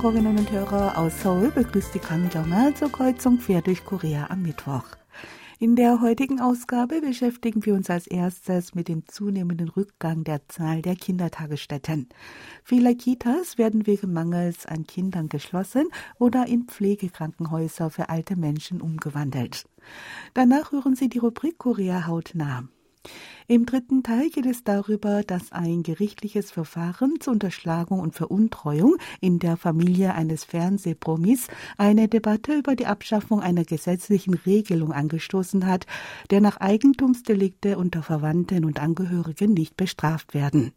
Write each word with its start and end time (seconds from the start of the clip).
Hörerinnen 0.00 0.38
und 0.38 0.52
Hörer 0.52 0.96
aus 0.96 1.22
Seoul 1.22 1.50
begrüßt 1.50 1.92
die 1.92 1.98
Kang 1.98 2.30
Jong-a 2.32 2.72
zur 2.72 2.88
Kreuzung 2.92 3.38
quer 3.38 3.62
durch 3.62 3.84
Korea 3.84 4.28
am 4.30 4.42
Mittwoch. 4.42 4.84
In 5.58 5.74
der 5.74 6.00
heutigen 6.00 6.40
Ausgabe 6.40 7.00
beschäftigen 7.00 7.66
wir 7.66 7.74
uns 7.74 7.90
als 7.90 8.06
erstes 8.06 8.76
mit 8.76 8.86
dem 8.86 9.08
zunehmenden 9.08 9.68
Rückgang 9.68 10.22
der 10.22 10.46
Zahl 10.46 10.82
der 10.82 10.94
Kindertagesstätten. 10.94 12.08
Viele 12.62 12.94
Kitas 12.94 13.58
werden 13.58 13.88
wegen 13.88 14.12
Mangels 14.12 14.66
an 14.66 14.84
Kindern 14.86 15.28
geschlossen 15.28 15.88
oder 16.20 16.46
in 16.46 16.68
Pflegekrankenhäuser 16.68 17.90
für 17.90 18.08
alte 18.08 18.36
Menschen 18.36 18.80
umgewandelt. 18.80 19.64
Danach 20.32 20.70
hören 20.70 20.94
Sie 20.94 21.08
die 21.08 21.18
Rubrik 21.18 21.58
Korea 21.58 22.06
hautnah. 22.06 22.68
Im 23.50 23.64
dritten 23.64 24.02
Teil 24.02 24.28
geht 24.28 24.44
es 24.44 24.62
darüber, 24.62 25.22
dass 25.22 25.52
ein 25.52 25.82
gerichtliches 25.82 26.50
Verfahren 26.50 27.14
zur 27.18 27.32
Unterschlagung 27.32 28.00
und 28.00 28.14
Veruntreuung 28.14 28.96
in 29.20 29.38
der 29.38 29.56
Familie 29.56 30.14
eines 30.14 30.44
Fernsehpromis 30.44 31.48
eine 31.78 32.08
Debatte 32.08 32.54
über 32.54 32.76
die 32.76 32.84
Abschaffung 32.84 33.40
einer 33.40 33.64
gesetzlichen 33.64 34.34
Regelung 34.34 34.92
angestoßen 34.92 35.66
hat, 35.66 35.86
der 36.30 36.42
nach 36.42 36.58
Eigentumsdelikte 36.58 37.78
unter 37.78 38.02
Verwandten 38.02 38.66
und 38.66 38.80
Angehörigen 38.80 39.54
nicht 39.54 39.78
bestraft 39.78 40.34
werden. 40.34 40.72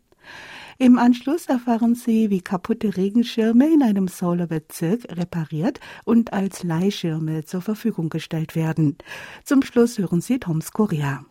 Im 0.78 0.98
Anschluss 0.98 1.48
erfahren 1.48 1.96
Sie, 1.96 2.30
wie 2.30 2.42
kaputte 2.42 2.96
Regenschirme 2.98 3.72
in 3.72 3.84
einem 3.84 4.08
Seouler 4.08 4.48
Bezirk 4.48 5.04
repariert 5.10 5.80
und 6.06 6.34
als 6.34 6.64
Leihschirme 6.64 7.44
zur 7.44 7.62
Verfügung 7.62 8.10
gestellt 8.10 8.56
werden. 8.56 8.98
Zum 9.44 9.62
Schluss 9.62 9.98
hören 9.98 10.22
Sie 10.22 10.40
Toms 10.40 10.72
Korea. 10.72 11.26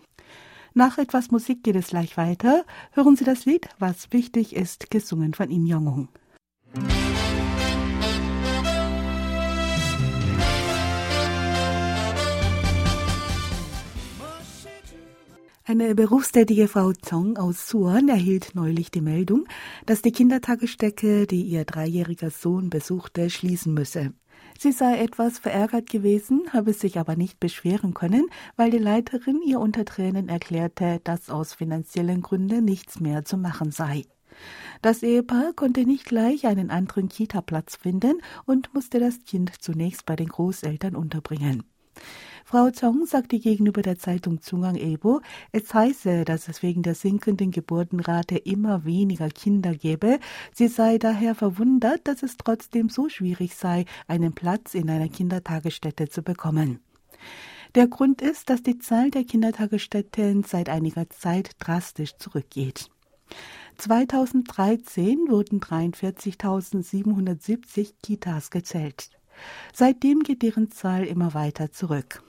Nach 0.74 0.98
etwas 0.98 1.30
Musik 1.30 1.64
geht 1.64 1.76
es 1.76 1.88
gleich 1.88 2.16
weiter. 2.16 2.64
Hören 2.92 3.16
Sie 3.16 3.24
das 3.24 3.44
Lied 3.44 3.68
Was 3.78 4.12
wichtig 4.12 4.54
ist, 4.54 4.90
gesungen 4.90 5.34
von 5.34 5.50
Im 5.50 5.66
Jong-un. 5.66 6.08
Eine 15.64 15.94
berufstätige 15.94 16.66
Frau 16.66 16.92
Zong 16.92 17.36
aus 17.36 17.68
Suan 17.68 18.08
erhielt 18.08 18.54
neulich 18.54 18.90
die 18.90 19.00
Meldung, 19.00 19.46
dass 19.86 20.02
die 20.02 20.10
Kindertagesstätte, 20.10 21.28
die 21.28 21.42
ihr 21.42 21.64
dreijähriger 21.64 22.30
Sohn 22.30 22.70
besuchte, 22.70 23.30
schließen 23.30 23.74
müsse. 23.74 24.12
Sie 24.62 24.72
sei 24.72 24.98
etwas 24.98 25.38
verärgert 25.38 25.88
gewesen, 25.88 26.52
habe 26.52 26.74
sich 26.74 26.98
aber 26.98 27.16
nicht 27.16 27.40
beschweren 27.40 27.94
können, 27.94 28.26
weil 28.56 28.70
die 28.70 28.76
Leiterin 28.76 29.40
ihr 29.40 29.58
unter 29.58 29.86
Tränen 29.86 30.28
erklärte, 30.28 31.00
dass 31.02 31.30
aus 31.30 31.54
finanziellen 31.54 32.20
Gründen 32.20 32.66
nichts 32.66 33.00
mehr 33.00 33.24
zu 33.24 33.38
machen 33.38 33.70
sei. 33.70 34.04
Das 34.82 35.02
Ehepaar 35.02 35.54
konnte 35.54 35.86
nicht 35.86 36.04
gleich 36.04 36.46
einen 36.46 36.68
anderen 36.68 37.08
Kita-Platz 37.08 37.76
finden 37.76 38.20
und 38.44 38.74
musste 38.74 39.00
das 39.00 39.24
Kind 39.24 39.50
zunächst 39.62 40.04
bei 40.04 40.14
den 40.14 40.28
Großeltern 40.28 40.94
unterbringen. 40.94 41.64
Frau 42.44 42.70
Zong 42.70 43.06
sagte 43.06 43.38
gegenüber 43.38 43.80
der 43.80 43.98
Zeitung 43.98 44.40
Zungang 44.40 44.74
Ebo, 44.74 45.20
es 45.52 45.72
heiße, 45.72 46.24
dass 46.24 46.48
es 46.48 46.64
wegen 46.64 46.82
der 46.82 46.96
sinkenden 46.96 47.52
Geburtenrate 47.52 48.38
immer 48.38 48.84
weniger 48.84 49.28
Kinder 49.28 49.74
gäbe. 49.74 50.18
Sie 50.52 50.66
sei 50.66 50.98
daher 50.98 51.36
verwundert, 51.36 52.08
dass 52.08 52.24
es 52.24 52.36
trotzdem 52.36 52.88
so 52.88 53.08
schwierig 53.08 53.54
sei, 53.54 53.84
einen 54.08 54.32
Platz 54.32 54.74
in 54.74 54.90
einer 54.90 55.08
Kindertagesstätte 55.08 56.08
zu 56.08 56.22
bekommen. 56.22 56.80
Der 57.76 57.86
Grund 57.86 58.20
ist, 58.20 58.50
dass 58.50 58.64
die 58.64 58.78
Zahl 58.78 59.12
der 59.12 59.22
Kindertagesstätten 59.22 60.42
seit 60.42 60.68
einiger 60.68 61.08
Zeit 61.08 61.52
drastisch 61.60 62.16
zurückgeht. 62.16 62.90
2013 63.78 65.28
wurden 65.28 65.60
43.770 65.60 67.92
Kitas 68.02 68.50
gezählt. 68.50 69.10
Seitdem 69.72 70.22
geht 70.22 70.42
deren 70.42 70.70
Zahl 70.70 71.04
immer 71.04 71.34
weiter 71.34 71.72
zurück. 71.72 72.22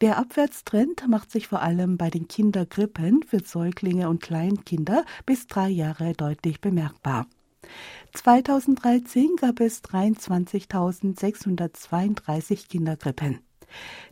Der 0.00 0.18
Abwärtstrend 0.18 1.08
macht 1.08 1.32
sich 1.32 1.48
vor 1.48 1.62
allem 1.62 1.96
bei 1.96 2.10
den 2.10 2.28
Kindergrippen 2.28 3.24
für 3.24 3.40
Säuglinge 3.40 4.08
und 4.08 4.22
Kleinkinder 4.22 5.04
bis 5.26 5.48
drei 5.48 5.68
Jahre 5.68 6.12
deutlich 6.12 6.60
bemerkbar. 6.60 7.26
2013 8.14 9.34
gab 9.36 9.60
es 9.60 9.82
23.632 9.82 12.68
Kindergrippen. 12.68 13.40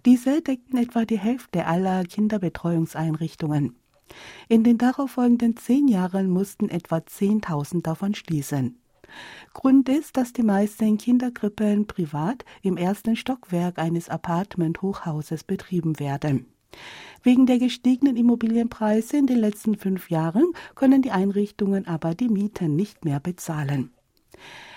Diese 0.04 0.43
deckten 0.43 0.76
etwa 0.78 1.04
die 1.04 1.19
Hälfte 1.19 1.66
aller 1.66 2.04
Kinderbetreuungseinrichtungen. 2.04 3.76
In 4.48 4.64
den 4.64 4.78
darauffolgenden 4.78 5.56
zehn 5.56 5.87
Jahren 5.88 6.31
mussten 6.31 6.69
etwa 6.69 6.98
10.000 6.98 7.82
davon 7.82 8.14
schließen. 8.14 8.78
Grund 9.55 9.89
ist, 9.89 10.17
dass 10.17 10.33
die 10.33 10.43
meisten 10.43 10.99
Kinderkrippen 10.99 11.87
privat 11.87 12.44
im 12.62 12.77
ersten 12.77 13.17
Stockwerk 13.17 13.78
eines 13.78 14.09
Apartment-Hochhauses 14.09 15.44
betrieben 15.44 15.99
werden. 15.99 16.47
Wegen 17.22 17.47
der 17.47 17.59
gestiegenen 17.59 18.17
Immobilienpreise 18.17 19.17
in 19.17 19.27
den 19.27 19.39
letzten 19.39 19.77
fünf 19.77 20.11
Jahren 20.11 20.53
können 20.75 21.03
die 21.03 21.11
Einrichtungen 21.11 21.87
aber 21.87 22.15
die 22.15 22.28
Mieten 22.28 22.77
nicht 22.77 23.05
mehr 23.05 23.21
bezahlen. 23.21 23.91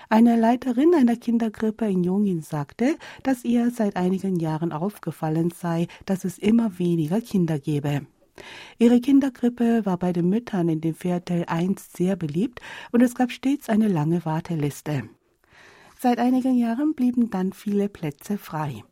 Eine 0.08 0.36
Leiterin 0.36 0.92
einer 0.94 1.16
Kinderkrippe 1.16 1.86
in 1.86 2.02
Jungin 2.02 2.42
sagte, 2.42 2.96
dass 3.22 3.44
ihr 3.44 3.70
seit 3.70 3.96
einigen 3.96 4.36
Jahren 4.36 4.72
aufgefallen 4.72 5.50
sei, 5.50 5.86
dass 6.04 6.24
es 6.24 6.36
immer 6.38 6.78
weniger 6.80 7.20
Kinder 7.20 7.60
gebe. 7.60 8.06
Ihre 8.78 9.00
Kinderkrippe 9.00 9.84
war 9.84 9.98
bei 9.98 10.12
den 10.12 10.28
Müttern 10.28 10.68
in 10.68 10.80
dem 10.80 10.94
Viertel 10.94 11.44
einst 11.46 11.96
sehr 11.96 12.16
beliebt 12.16 12.60
und 12.92 13.02
es 13.02 13.14
gab 13.14 13.30
stets 13.30 13.68
eine 13.68 13.88
lange 13.88 14.24
Warteliste. 14.24 15.08
Seit 15.98 16.18
einigen 16.18 16.56
Jahren 16.56 16.94
blieben 16.94 17.30
dann 17.30 17.52
viele 17.52 17.88
Plätze 17.88 18.38
frei. 18.38 18.82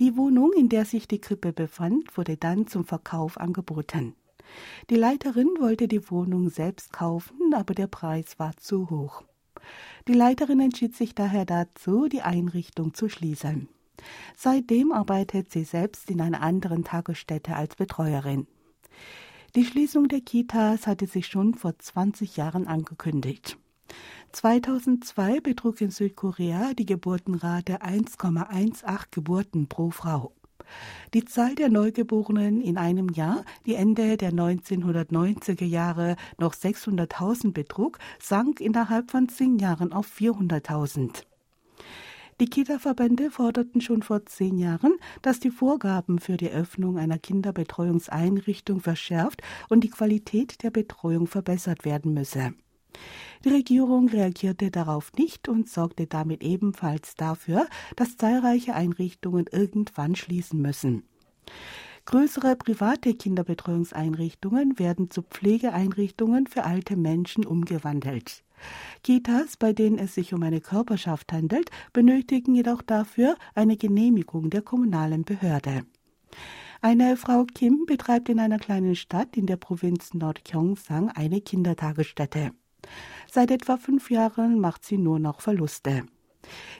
Die 0.00 0.16
Wohnung, 0.16 0.52
in 0.52 0.68
der 0.68 0.84
sich 0.84 1.06
die 1.06 1.20
Krippe 1.20 1.52
befand, 1.52 2.16
wurde 2.16 2.36
dann 2.36 2.66
zum 2.66 2.84
Verkauf 2.84 3.38
angeboten. 3.38 4.14
Die 4.90 4.96
Leiterin 4.96 5.48
wollte 5.60 5.88
die 5.88 6.10
Wohnung 6.10 6.50
selbst 6.50 6.92
kaufen, 6.92 7.54
aber 7.54 7.74
der 7.74 7.86
Preis 7.86 8.38
war 8.38 8.56
zu 8.56 8.90
hoch. 8.90 9.22
Die 10.08 10.14
Leiterin 10.14 10.60
entschied 10.60 10.96
sich 10.96 11.14
daher 11.14 11.44
dazu, 11.44 12.08
die 12.08 12.22
Einrichtung 12.22 12.94
zu 12.94 13.08
schließen. 13.08 13.68
Seitdem 14.36 14.92
arbeitet 14.92 15.52
sie 15.52 15.64
selbst 15.64 16.10
in 16.10 16.20
einer 16.20 16.42
anderen 16.42 16.82
Tagesstätte 16.82 17.54
als 17.54 17.76
Betreuerin. 17.76 18.46
Die 19.54 19.64
Schließung 19.64 20.08
der 20.08 20.20
Kitas 20.20 20.86
hatte 20.86 21.06
sich 21.06 21.26
schon 21.26 21.54
vor 21.54 21.78
20 21.78 22.36
Jahren 22.36 22.66
angekündigt. 22.66 23.58
2002 24.32 25.40
betrug 25.40 25.80
in 25.80 25.90
Südkorea 25.90 26.72
die 26.72 26.86
Geburtenrate 26.86 27.82
1,18 27.82 29.04
Geburten 29.10 29.68
pro 29.68 29.90
Frau. 29.90 30.32
Die 31.12 31.24
Zahl 31.24 31.54
der 31.54 31.68
Neugeborenen 31.68 32.62
in 32.62 32.78
einem 32.78 33.10
Jahr, 33.10 33.44
die 33.66 33.74
Ende 33.74 34.16
der 34.16 34.32
1990er 34.32 35.66
Jahre 35.66 36.16
noch 36.38 36.54
600.000 36.54 37.52
betrug, 37.52 37.98
sank 38.18 38.60
innerhalb 38.60 39.10
von 39.10 39.28
zehn 39.28 39.58
Jahren 39.58 39.92
auf 39.92 40.06
400.000. 40.06 41.24
Die 42.40 42.46
Kita-Verbände 42.46 43.30
forderten 43.30 43.80
schon 43.80 44.02
vor 44.02 44.26
zehn 44.26 44.58
Jahren, 44.58 44.94
dass 45.20 45.40
die 45.40 45.50
Vorgaben 45.50 46.18
für 46.18 46.36
die 46.36 46.50
Öffnung 46.50 46.98
einer 46.98 47.18
Kinderbetreuungseinrichtung 47.18 48.80
verschärft 48.80 49.42
und 49.68 49.84
die 49.84 49.90
Qualität 49.90 50.62
der 50.62 50.70
Betreuung 50.70 51.26
verbessert 51.26 51.84
werden 51.84 52.14
müsse. 52.14 52.54
Die 53.44 53.48
Regierung 53.48 54.08
reagierte 54.08 54.70
darauf 54.70 55.12
nicht 55.14 55.48
und 55.48 55.68
sorgte 55.68 56.06
damit 56.06 56.42
ebenfalls 56.42 57.14
dafür, 57.16 57.66
dass 57.96 58.16
zahlreiche 58.16 58.74
Einrichtungen 58.74 59.46
irgendwann 59.50 60.14
schließen 60.14 60.60
müssen. 60.60 61.04
Größere 62.04 62.56
private 62.56 63.14
Kinderbetreuungseinrichtungen 63.14 64.78
werden 64.78 65.10
zu 65.10 65.22
Pflegeeinrichtungen 65.22 66.46
für 66.46 66.64
alte 66.64 66.96
Menschen 66.96 67.46
umgewandelt. 67.46 68.42
Kitas, 69.02 69.56
bei 69.56 69.72
denen 69.72 69.98
es 69.98 70.14
sich 70.14 70.34
um 70.34 70.42
eine 70.42 70.60
Körperschaft 70.60 71.32
handelt, 71.32 71.70
benötigen 71.92 72.54
jedoch 72.54 72.82
dafür 72.82 73.36
eine 73.54 73.76
Genehmigung 73.76 74.50
der 74.50 74.62
kommunalen 74.62 75.24
Behörde. 75.24 75.84
Eine 76.80 77.16
Frau 77.16 77.44
Kim 77.44 77.86
betreibt 77.86 78.28
in 78.28 78.40
einer 78.40 78.58
kleinen 78.58 78.96
Stadt 78.96 79.36
in 79.36 79.46
der 79.46 79.56
Provinz 79.56 80.14
Nordgyeongsang 80.14 81.10
eine 81.10 81.40
Kindertagesstätte. 81.40 82.50
Seit 83.30 83.52
etwa 83.52 83.76
fünf 83.76 84.10
Jahren 84.10 84.58
macht 84.58 84.84
sie 84.84 84.98
nur 84.98 85.20
noch 85.20 85.40
Verluste. 85.40 86.04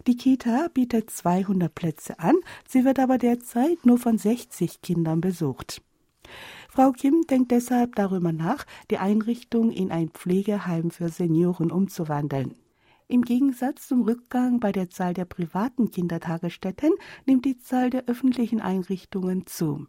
Die 0.06 0.16
Kita 0.16 0.68
bietet 0.72 1.10
200 1.10 1.74
Plätze 1.74 2.18
an, 2.18 2.36
sie 2.66 2.84
wird 2.84 2.98
aber 2.98 3.18
derzeit 3.18 3.84
nur 3.84 3.98
von 3.98 4.18
60 4.18 4.82
Kindern 4.82 5.20
besucht. 5.20 5.82
Frau 6.68 6.92
Kim 6.92 7.22
denkt 7.28 7.50
deshalb 7.50 7.96
darüber 7.96 8.32
nach, 8.32 8.64
die 8.90 8.98
Einrichtung 8.98 9.70
in 9.70 9.90
ein 9.90 10.08
Pflegeheim 10.08 10.90
für 10.90 11.08
Senioren 11.08 11.70
umzuwandeln. 11.70 12.54
Im 13.08 13.22
Gegensatz 13.22 13.88
zum 13.88 14.02
Rückgang 14.02 14.58
bei 14.58 14.72
der 14.72 14.88
Zahl 14.88 15.12
der 15.12 15.26
privaten 15.26 15.90
Kindertagesstätten 15.90 16.92
nimmt 17.26 17.44
die 17.44 17.58
Zahl 17.58 17.90
der 17.90 18.06
öffentlichen 18.06 18.62
Einrichtungen 18.62 19.46
zu. 19.46 19.86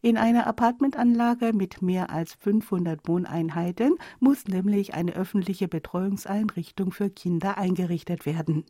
In 0.00 0.16
einer 0.16 0.46
Apartmentanlage 0.46 1.52
mit 1.52 1.82
mehr 1.82 2.10
als 2.10 2.34
500 2.34 3.06
Wohneinheiten 3.06 3.96
muss 4.20 4.46
nämlich 4.46 4.94
eine 4.94 5.14
öffentliche 5.14 5.68
Betreuungseinrichtung 5.68 6.92
für 6.92 7.10
Kinder 7.10 7.58
eingerichtet 7.58 8.24
werden. 8.24 8.64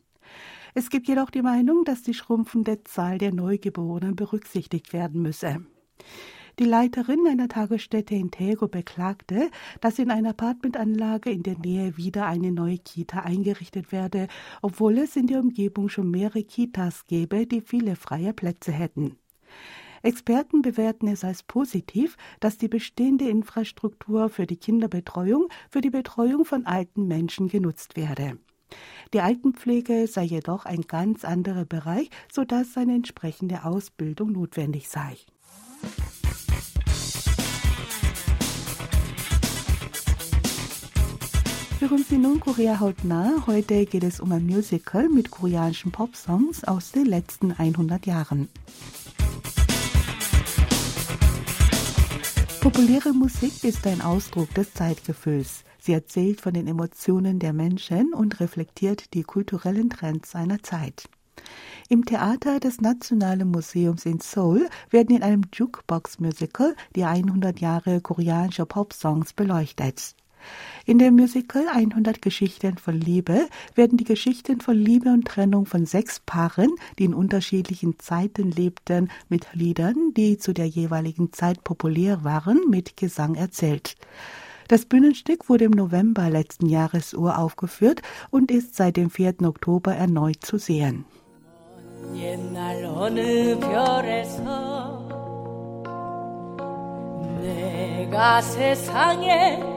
Es 0.73 0.89
gibt 0.89 1.07
jedoch 1.07 1.29
die 1.29 1.41
Meinung, 1.41 1.85
dass 1.85 2.03
die 2.03 2.13
schrumpfende 2.13 2.83
Zahl 2.83 3.17
der 3.17 3.33
Neugeborenen 3.33 4.15
berücksichtigt 4.15 4.93
werden 4.93 5.21
müsse. 5.21 5.65
Die 6.59 6.65
Leiterin 6.65 7.27
einer 7.27 7.49
Tagesstätte 7.49 8.15
in 8.15 8.31
Tego 8.31 8.67
beklagte, 8.67 9.51
dass 9.79 9.99
in 9.99 10.09
einer 10.09 10.31
Apartmentanlage 10.31 11.29
in 11.29 11.43
der 11.43 11.59
Nähe 11.59 11.97
wieder 11.97 12.25
eine 12.25 12.51
neue 12.51 12.79
Kita 12.79 13.19
eingerichtet 13.19 13.91
werde, 13.91 14.27
obwohl 14.63 14.97
es 14.97 15.15
in 15.15 15.27
der 15.27 15.39
Umgebung 15.39 15.87
schon 15.87 16.09
mehrere 16.09 16.43
Kitas 16.43 17.05
gäbe, 17.05 17.45
die 17.45 17.61
viele 17.61 17.95
freie 17.95 18.33
Plätze 18.33 18.71
hätten. 18.71 19.17
Experten 20.01 20.63
bewerten 20.63 21.07
es 21.07 21.23
als 21.23 21.43
positiv, 21.43 22.17
dass 22.39 22.57
die 22.57 22.67
bestehende 22.67 23.29
Infrastruktur 23.29 24.29
für 24.29 24.47
die 24.47 24.57
Kinderbetreuung 24.57 25.49
für 25.69 25.81
die 25.81 25.89
Betreuung 25.89 26.43
von 26.43 26.65
alten 26.65 27.07
Menschen 27.07 27.49
genutzt 27.49 27.95
werde. 27.95 28.39
Die 29.13 29.21
Altenpflege 29.21 30.07
sei 30.07 30.23
jedoch 30.23 30.65
ein 30.65 30.81
ganz 30.81 31.23
anderer 31.23 31.65
Bereich, 31.65 32.09
sodass 32.31 32.77
eine 32.77 32.95
entsprechende 32.95 33.63
Ausbildung 33.63 34.33
notwendig 34.33 34.89
sei. 34.89 35.17
Hören 41.79 42.03
Sie 42.09 42.17
nun 42.17 42.39
Korea 42.39 42.79
hautnah. 42.79 43.43
Heute 43.45 43.85
geht 43.85 44.03
es 44.03 44.19
um 44.19 44.31
ein 44.31 44.45
Musical 44.45 45.07
mit 45.09 45.29
koreanischen 45.29 45.91
Popsongs 45.91 46.63
aus 46.63 46.91
den 46.91 47.05
letzten 47.05 47.51
100 47.51 48.05
Jahren. 48.07 48.49
Populäre 52.61 53.13
Musik 53.13 53.63
ist 53.63 53.85
ein 53.87 54.01
Ausdruck 54.01 54.53
des 54.55 54.73
Zeitgefühls. 54.73 55.63
Sie 55.87 55.93
erzählt 55.93 56.41
von 56.41 56.53
den 56.53 56.67
Emotionen 56.67 57.39
der 57.39 57.53
Menschen 57.53 58.13
und 58.13 58.41
reflektiert 58.41 59.13
die 59.13 59.23
kulturellen 59.23 59.89
Trends 59.89 60.31
seiner 60.31 60.61
Zeit. 60.61 61.07
Im 61.87 62.03
Theater 62.03 62.59
des 62.59 62.81
Nationalen 62.81 63.49
Museums 63.49 64.05
in 64.05 64.19
Seoul 64.19 64.67
werden 64.89 65.15
in 65.15 65.23
einem 65.23 65.43
Jukebox-Musical 65.53 66.75
die 66.97 67.05
100 67.05 67.61
Jahre 67.61 68.01
koreanischer 68.01 68.65
Popsongs 68.65 69.31
beleuchtet. 69.31 70.13
In 70.85 70.99
dem 70.99 71.15
Musical 71.15 71.69
100 71.69 72.21
Geschichten 72.21 72.77
von 72.77 72.99
Liebe 72.99 73.47
werden 73.75 73.97
die 73.97 74.03
Geschichten 74.03 74.59
von 74.59 74.75
Liebe 74.75 75.07
und 75.13 75.23
Trennung 75.23 75.65
von 75.65 75.85
sechs 75.85 76.19
Paaren, 76.19 76.75
die 76.99 77.05
in 77.05 77.13
unterschiedlichen 77.13 77.97
Zeiten 77.97 78.51
lebten, 78.51 79.09
mit 79.29 79.47
Liedern, 79.53 80.13
die 80.17 80.37
zu 80.37 80.51
der 80.51 80.67
jeweiligen 80.67 81.31
Zeit 81.31 81.63
populär 81.63 82.25
waren, 82.25 82.59
mit 82.69 82.97
Gesang 82.97 83.35
erzählt. 83.35 83.95
Das 84.68 84.86
Bühnenstück 84.86 85.48
wurde 85.48 85.64
im 85.64 85.72
November 85.72 86.30
letzten 86.30 86.66
Jahres 86.66 87.14
uraufgeführt 87.14 88.02
und 88.30 88.50
ist 88.50 88.76
seit 88.76 88.96
dem 88.96 89.10
4. 89.10 89.42
Oktober 89.44 89.94
erneut 89.94 90.44
zu 90.44 90.58
sehen. 90.58 91.04
옛날 92.14 92.84
어느 92.84 93.56
별에서 93.60 94.98
내가 97.40 98.40
세상에 98.42 99.72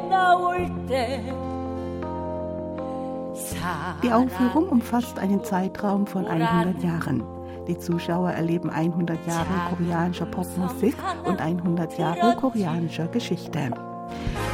die 4.03 4.11
Aufführung 4.11 4.69
umfasst 4.69 5.19
einen 5.19 5.43
Zeitraum 5.43 6.07
von 6.07 6.25
100 6.25 6.83
Jahren. 6.83 7.23
Die 7.67 7.77
Zuschauer 7.77 8.31
erleben 8.31 8.69
100 8.69 9.25
Jahre 9.27 9.47
koreanischer 9.69 10.25
Popmusik 10.27 10.95
und 11.25 11.41
100 11.41 11.97
Jahre 11.97 12.35
koreanischer 12.35 13.07
Geschichte. 13.07 13.71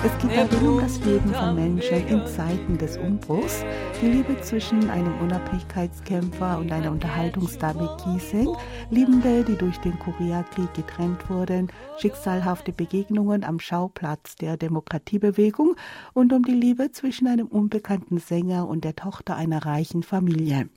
Es 0.04 0.18
geht 0.18 0.36
darum 0.36 0.78
um 0.78 0.82
das 0.82 1.00
Leben 1.06 1.32
von 1.32 1.54
Menschen 1.54 2.08
in 2.08 2.26
Zeiten 2.26 2.76
des 2.80 2.98
Umbruchs, 2.98 3.64
die 4.02 4.08
Liebe 4.08 4.42
zwischen 4.42 4.90
einem 4.90 5.14
Unabhängigkeitskämpfer 5.22 6.58
und 6.58 6.72
einer 6.72 6.90
Unterhaltungsdame 6.90 7.98
Giesing, 8.04 8.50
Liebende, 8.90 9.44
die 9.44 9.56
durch 9.56 9.78
den 9.78 10.00
Koreakrieg 10.00 10.74
getrennt 10.74 11.30
wurden, 11.30 11.72
schicksalhafte 12.00 12.72
Begegnungen 12.72 13.44
am 13.44 13.60
Schauplatz 13.60 14.36
der 14.38 14.58
Demokratiebewegung 14.58 15.76
und 16.14 16.34
um 16.34 16.44
die 16.44 16.56
Liebe 16.56 16.92
zwischen 16.92 17.28
einem 17.28 17.46
unbekannten 17.46 18.18
Sänger 18.18 18.68
und 18.68 18.84
der 18.84 18.96
Tochter 18.96 19.36
einer 19.36 19.68
reichen 19.68 20.02
Familie. 20.02 20.68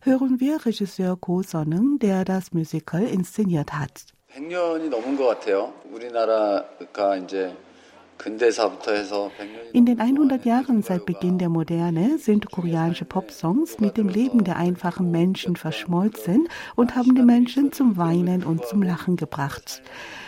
Hören 0.00 0.40
wir 0.40 0.64
Regisseur 0.64 1.18
Ko 1.20 1.42
Sonneng, 1.42 1.98
der 1.98 2.24
das 2.24 2.54
Musical 2.54 3.02
inszeniert 3.02 3.74
hat. 3.74 4.06
100년이 4.34 4.88
넘은 4.88 5.16
것 5.16 5.26
같아요. 5.28 5.72
우리나라가 5.92 7.16
이제 7.16 7.54
in 9.72 9.86
den 9.86 10.00
100 10.00 10.44
Jahren 10.44 10.82
seit 10.82 11.06
Beginn 11.06 11.38
der 11.38 11.48
Moderne 11.48 12.18
sind 12.18 12.50
koreanische 12.50 13.04
Popsongs 13.04 13.78
mit 13.78 13.96
dem 13.96 14.08
Leben 14.08 14.42
der 14.42 14.56
einfachen 14.56 15.10
Menschen 15.10 15.54
verschmolzen 15.54 16.48
und 16.74 16.96
haben 16.96 17.14
die 17.14 17.22
Menschen 17.22 17.72
zum 17.72 17.96
Weinen 17.96 18.42
und 18.42 18.64
zum 18.66 18.82
Lachen 18.82 19.16
gebracht. 19.16 19.82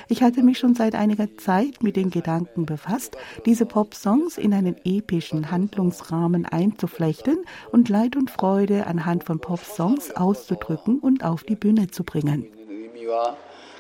Ich 0.09 0.23
hatte 0.23 0.43
mich 0.43 0.59
schon 0.59 0.75
seit 0.75 0.95
einiger 0.95 1.37
Zeit 1.39 1.83
mit 1.83 1.97
dem 1.97 2.11
Gedanken 2.11 2.67
befasst, 2.67 3.17
diese 3.47 3.67
Popsongs 3.67 4.39
in 4.39 4.55
einen 4.55 4.77
epischen 4.85 5.51
Handlungsrahmen 5.51 6.47
einzuflechten 6.47 7.45
und 7.73 7.89
Leid 7.89 8.17
und 8.17 8.31
Freude 8.31 8.87
anhand 8.87 9.25
von 9.25 9.41
Popsongs 9.41 10.13
auszudrücken 10.13 11.01
und 11.01 11.25
auf 11.25 11.43
die 11.43 11.57
Bühne 11.57 11.89
zu 11.89 12.05
bringen. 12.05 12.51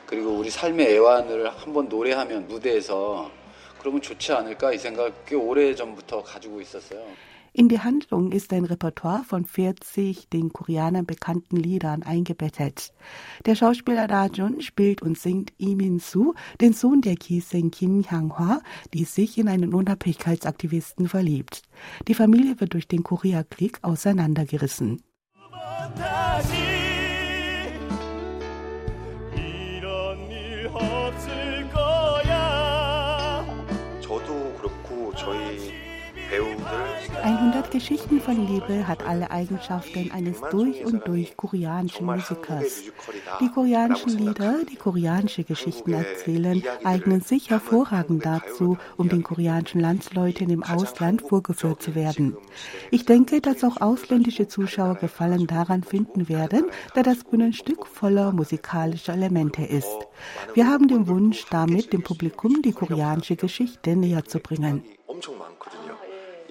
그리고 0.09 0.31
우리 0.31 0.49
삶의 0.49 0.95
애환을 0.95 1.51
한번 1.51 1.87
노래하면 1.91 2.49
무대에서 2.49 3.31
그러면 3.83 4.01
좋지 4.01 4.33
않을까 4.33 4.73
이 4.73 4.79
생각 4.79 5.25
꽤 5.27 5.35
오래 5.35 5.75
전부터 5.75 6.23
가지고 6.23 6.61
있었어요. 6.61 7.05
In 7.55 7.69
die 7.69 7.81
Handlung 7.81 8.31
ist 8.31 8.53
ein 8.53 8.65
Repertoire 8.65 9.25
von 9.25 9.45
40 9.45 10.29
den 10.29 10.53
Koreanern 10.53 11.07
bekannten 11.07 11.57
Liedern 11.57 12.03
eingebettet. 12.03 12.93
Der 13.47 13.55
Schauspieler 13.55 14.07
Da 14.07 14.27
Jun 14.27 14.61
spielt 14.61 15.03
und 15.03 15.19
singt 15.19 15.53
Lee 15.59 15.75
Min-soo, 15.75 16.35
den 16.61 16.73
Sohn 16.73 17.01
der 17.01 17.17
Kiseng 17.17 17.71
Kim 17.71 18.05
Hyang-hwa, 18.05 18.61
die 18.95 19.05
sich 19.05 19.39
in 19.39 19.49
einen 19.49 19.75
Unabhängigkeitsaktivisten 19.75 21.09
verliebt. 21.09 21.63
Die 22.07 22.15
Familie 22.15 22.61
wird 22.61 22.75
durch 22.75 22.87
den 22.87 23.03
Koreakrieg 23.03 23.79
auseinandergerissen. 23.83 25.03
100 37.24 37.72
Geschichten 37.72 38.20
von 38.20 38.48
Liebe 38.48 38.86
hat 38.86 39.02
alle 39.06 39.32
Eigenschaften 39.32 40.12
eines 40.12 40.42
durch 40.52 40.84
und 40.84 41.08
durch 41.08 41.38
koreanischen 41.38 42.06
Musikers. 42.06 42.84
Die 43.40 43.48
koreanischen 43.48 44.18
Lieder, 44.18 44.66
die 44.70 44.76
koreanische 44.76 45.46
Geschichten 45.46 45.94
erzählen, 45.94 46.62
eignen 46.84 47.22
sich 47.22 47.50
hervorragend 47.50 48.26
dazu, 48.26 48.78
um 48.98 49.08
den 49.08 49.24
koreanischen 49.24 49.80
Landsleuten 49.80 50.50
im 50.50 50.64
Ausland 50.64 51.22
vorgeführt 51.22 51.82
zu 51.82 51.96
werden. 51.96 52.36
Ich 52.92 53.06
denke, 53.06 53.40
dass 53.40 53.64
auch 53.64 53.80
ausländische 53.80 54.50
Zuschauer 54.50 54.96
Gefallen 54.96 55.48
daran 55.48 55.84
finden 55.84 56.28
werden, 56.28 56.66
da 56.94 57.04
das 57.04 57.24
Bühnenstück 57.24 57.88
voller 57.88 58.34
musikalischer 58.34 59.14
Elemente 59.14 59.64
ist. 59.64 59.98
Wir 60.56 60.68
haben 60.68 60.90
den 60.90 61.08
Wunsch, 61.08 61.46
damit 61.50 61.94
dem 61.94 62.04
Publikum 62.04 62.62
die 62.62 62.74
koreanische 62.74 63.38
Geschichte 63.38 63.96
näher 63.96 64.26
zu 64.26 64.40
bringen. 64.40 64.84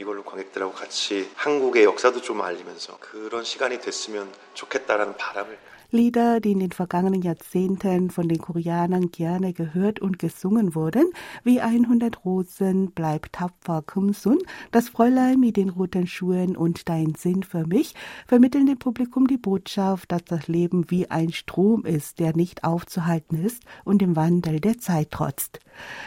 이걸로 0.03 0.25
관객들하고 0.25 0.73
같이 0.73 1.31
한국의 1.37 1.85
역사도 1.85 2.21
좀 2.21 2.43
알리면서 2.43 2.99
그런 2.99 3.45
시간이 3.45 3.81
됐으면 3.81 4.33
좋겠다라는 4.55 5.17
바람을 5.17 5.59
Lieder, 5.95 6.41
die 6.41 6.53
in 6.53 6.61
den 6.61 6.73
vergangenen 6.73 7.21
Jahrzehnten 7.21 8.09
von 8.09 8.27
den 8.27 8.39
Koreanern 8.39 9.11
gerne 9.11 9.53
gehört 9.53 10.01
und 10.01 10.19
gesungen 10.19 10.75
wurden, 10.75 11.05
wie 11.45 11.61
100 11.61 12.25
Rosen, 12.25 12.93
Bleib 12.93 13.31
tapfer, 13.31 13.83
Kumsun, 13.83 14.39
Das 14.71 14.89
Fräulein 14.89 15.39
mit 15.39 15.59
den 15.59 15.69
roten 15.69 16.07
Schuhen 16.07 16.57
und 16.57 16.89
Dein 16.89 17.15
Sinn 17.15 17.43
für 17.43 17.67
mich, 17.67 17.95
vermitteln 18.27 18.65
dem 18.65 18.79
Publikum 18.79 19.27
die 19.27 19.37
Botschaft, 19.37 20.11
dass 20.13 20.25
das 20.25 20.49
Leben 20.49 20.91
wie 20.91 21.11
ein 21.11 21.31
Strom 21.31 21.85
ist, 21.85 22.21
der 22.21 22.35
nicht 22.35 22.65
aufzuhalten 22.65 23.45
ist 23.45 23.63
und 23.85 24.01
dem 24.01 24.17
Wandel 24.17 24.61
der 24.61 24.79
Zeit 24.79 25.11
trotzt. 25.11 25.61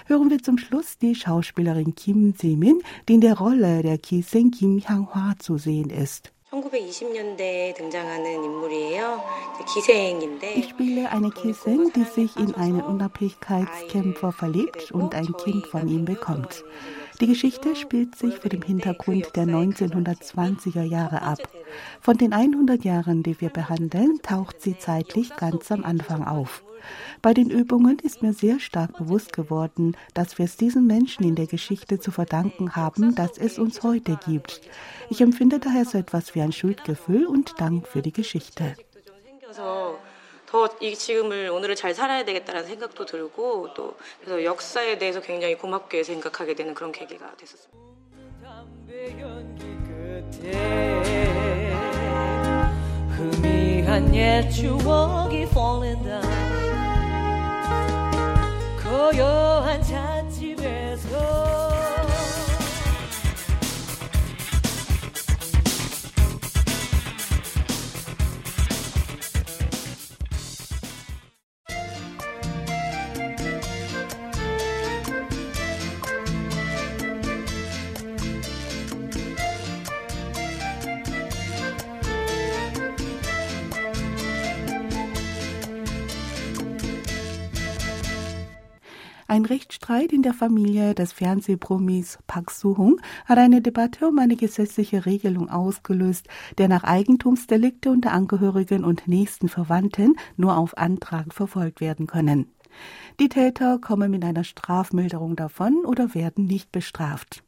Hören 0.08 0.32
wir 0.32 0.42
zum 0.42 0.58
Schluss 0.58 0.98
die 0.98 1.14
Schauspielerin 1.14 1.94
Kim 1.94 2.34
Se-min, 2.36 2.82
die 3.08 3.14
in 3.14 3.22
der 3.22 3.38
Rolle 3.38 3.84
der 3.84 4.00
Kiseng 4.00 4.50
Kim 4.50 4.80
Hyang-hwa 4.80 5.36
zu 5.38 5.60
sehen 5.60 5.92
ist. 5.92 6.35
Ich 10.56 10.70
spiele 10.70 11.12
eine 11.12 11.32
Kissin, 11.32 11.92
die 11.96 12.04
sich 12.04 12.36
in 12.38 12.56
einen 12.56 12.82
Unabhängigkeitskämpfer 12.82 14.32
verliebt 14.32 14.92
und 14.92 15.16
ein 15.16 15.36
Kind 15.38 15.68
von 15.68 15.88
ihm 15.88 16.06
bekommt. 16.06 16.64
Die 17.20 17.28
Geschichte 17.28 17.76
spielt 17.76 18.16
sich 18.16 18.38
vor 18.40 18.50
dem 18.50 18.62
Hintergrund 18.62 19.36
der 19.36 19.46
1920er 19.46 20.84
Jahre 20.84 21.22
ab. 21.22 21.40
Von 22.02 22.18
den 22.18 22.34
100 22.34 22.84
Jahren, 22.84 23.24
die 23.24 23.40
wir 23.40 23.50
behandeln, 23.50 24.20
taucht 24.22 24.62
sie 24.62 24.78
zeitlich 24.78 25.36
ganz 25.36 25.72
am 25.72 25.84
Anfang 25.84 26.26
auf. 26.26 26.64
Bei 27.23 27.35
den 27.35 27.51
Übungen 27.51 27.99
ist 27.99 28.23
mir 28.23 28.33
sehr 28.33 28.61
stark 28.61 28.97
bewusst 28.97 29.33
geworden, 29.33 29.97
dass 30.15 30.39
wir 30.39 30.47
es 30.47 30.57
diesen 30.57 30.87
Menschen 30.87 31.25
in 31.25 31.35
der 31.35 31.47
Geschichte 31.47 31.99
zu 31.99 32.11
verdanken 32.11 32.77
haben, 32.77 33.15
dass 33.15 33.37
es 33.37 33.59
uns 33.59 33.83
heute 33.83 34.19
gibt. 34.27 34.61
Ich 35.11 35.21
empfinde 35.21 35.59
daher 35.59 35.85
so 35.85 35.99
etwas 35.99 36.35
wie 36.35 36.41
ein 36.41 36.53
Schuldgefühl 36.53 37.27
und 37.27 37.61
Dank 37.61 37.87
für 37.87 38.03
die 38.03 38.13
Geschichte. 38.13 38.75
더 40.51 40.69
지금을 40.79 41.49
오늘을 41.51 41.77
잘 41.77 41.95
살아야 41.95 42.25
되겠다라는 42.25 42.67
생각도 42.67 43.07
들고 43.07 43.73
또 43.75 43.97
그래서 44.21 44.43
역사에 44.43 44.99
대해서 44.99 45.21
굉장히 45.21 45.57
고맙게 45.57 46.03
생각하게 46.03 46.57
되는 46.57 46.75
그런 46.75 46.91
계기가 46.91 47.37
됐었습니다. 47.37 47.81
희미한 53.17 54.15
옛 54.15 54.49
추억이 54.51 55.43
falling 55.43 56.03
down 56.03 56.44
고요한 58.86 59.82
찻집에서 59.82 61.25
Ein 89.36 89.44
Rechtsstreit 89.46 90.14
in 90.14 90.22
der 90.22 90.34
Familie 90.34 90.96
des 90.96 91.12
Fernsehpromis 91.12 92.20
Park 92.26 92.52
Soo-hung 92.52 93.02
hat 93.26 93.38
eine 93.38 93.62
Debatte 93.62 94.08
um 94.08 94.18
eine 94.18 94.38
gesetzliche 94.38 95.06
Regelung 95.06 95.50
ausgelöst, 95.50 96.30
der 96.58 96.70
nach 96.70 96.86
Eigentumsdelikte 96.86 97.92
unter 97.92 98.14
Angehörigen 98.14 98.86
und 98.86 99.10
nächsten 99.10 99.50
Verwandten 99.50 100.16
nur 100.38 100.58
auf 100.58 100.78
Antrag 100.78 101.34
verfolgt 101.34 101.82
werden 101.82 102.08
können. 102.08 102.50
Die 103.20 103.28
Täter 103.28 103.78
kommen 103.78 104.10
mit 104.10 104.24
einer 104.24 104.46
Strafmilderung 104.46 105.36
davon 105.36 105.84
oder 105.84 106.16
werden 106.16 106.46
nicht 106.46 106.72
bestraft. 106.72 107.44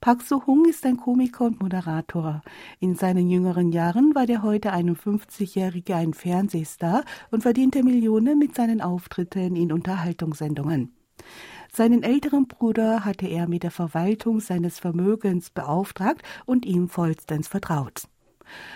Park 0.00 0.22
So-hung 0.22 0.64
ist 0.64 0.86
ein 0.86 0.96
Komiker 0.96 1.44
und 1.44 1.60
Moderator. 1.60 2.40
In 2.78 2.94
seinen 2.94 3.28
jüngeren 3.28 3.70
Jahren 3.70 4.14
war 4.14 4.24
der 4.24 4.42
heute 4.42 4.72
51-Jährige 4.72 5.94
ein 5.94 6.14
Fernsehstar 6.14 7.04
und 7.30 7.42
verdiente 7.42 7.82
Millionen 7.82 8.38
mit 8.38 8.54
seinen 8.54 8.80
Auftritten 8.80 9.56
in 9.56 9.70
Unterhaltungssendungen. 9.72 10.96
Seinen 11.70 12.02
älteren 12.02 12.48
Bruder 12.48 13.04
hatte 13.04 13.26
er 13.26 13.46
mit 13.46 13.62
der 13.62 13.70
Verwaltung 13.70 14.40
seines 14.40 14.78
Vermögens 14.78 15.50
beauftragt 15.50 16.22
und 16.46 16.64
ihm 16.64 16.88
vollstens 16.88 17.46
vertraut. 17.46 18.04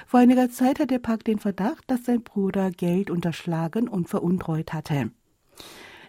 Vor 0.07 0.21
einiger 0.21 0.51
Zeit 0.51 0.79
hatte 0.79 0.99
Park 0.99 1.25
den 1.25 1.39
Verdacht, 1.39 1.85
dass 1.87 2.05
sein 2.05 2.23
Bruder 2.23 2.71
Geld 2.71 3.09
unterschlagen 3.09 3.89
und 3.89 4.11
veruntreut 4.11 4.75
hatte. 4.75 5.11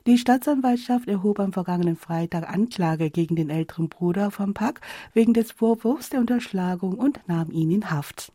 Die 0.08 0.20
Staatsanwaltschaft 0.20 1.08
erhob 1.08 1.40
am 1.40 1.52
vergangenen 1.52 1.96
Freitag 1.96 2.48
Anklage 2.48 3.10
gegen 3.10 3.36
den 3.36 3.50
älteren 3.50 3.90
Bruder 3.90 4.30
von 4.30 4.54
Pak 4.54 4.82
wegen 5.14 5.34
des 5.34 5.52
Vorwurfs 5.52 6.10
der 6.10 6.20
Unterschlagung 6.20 6.94
und 6.94 7.22
nahm 7.28 7.50
ihn 7.50 7.72
in 7.72 7.90
Haft. 7.90 8.32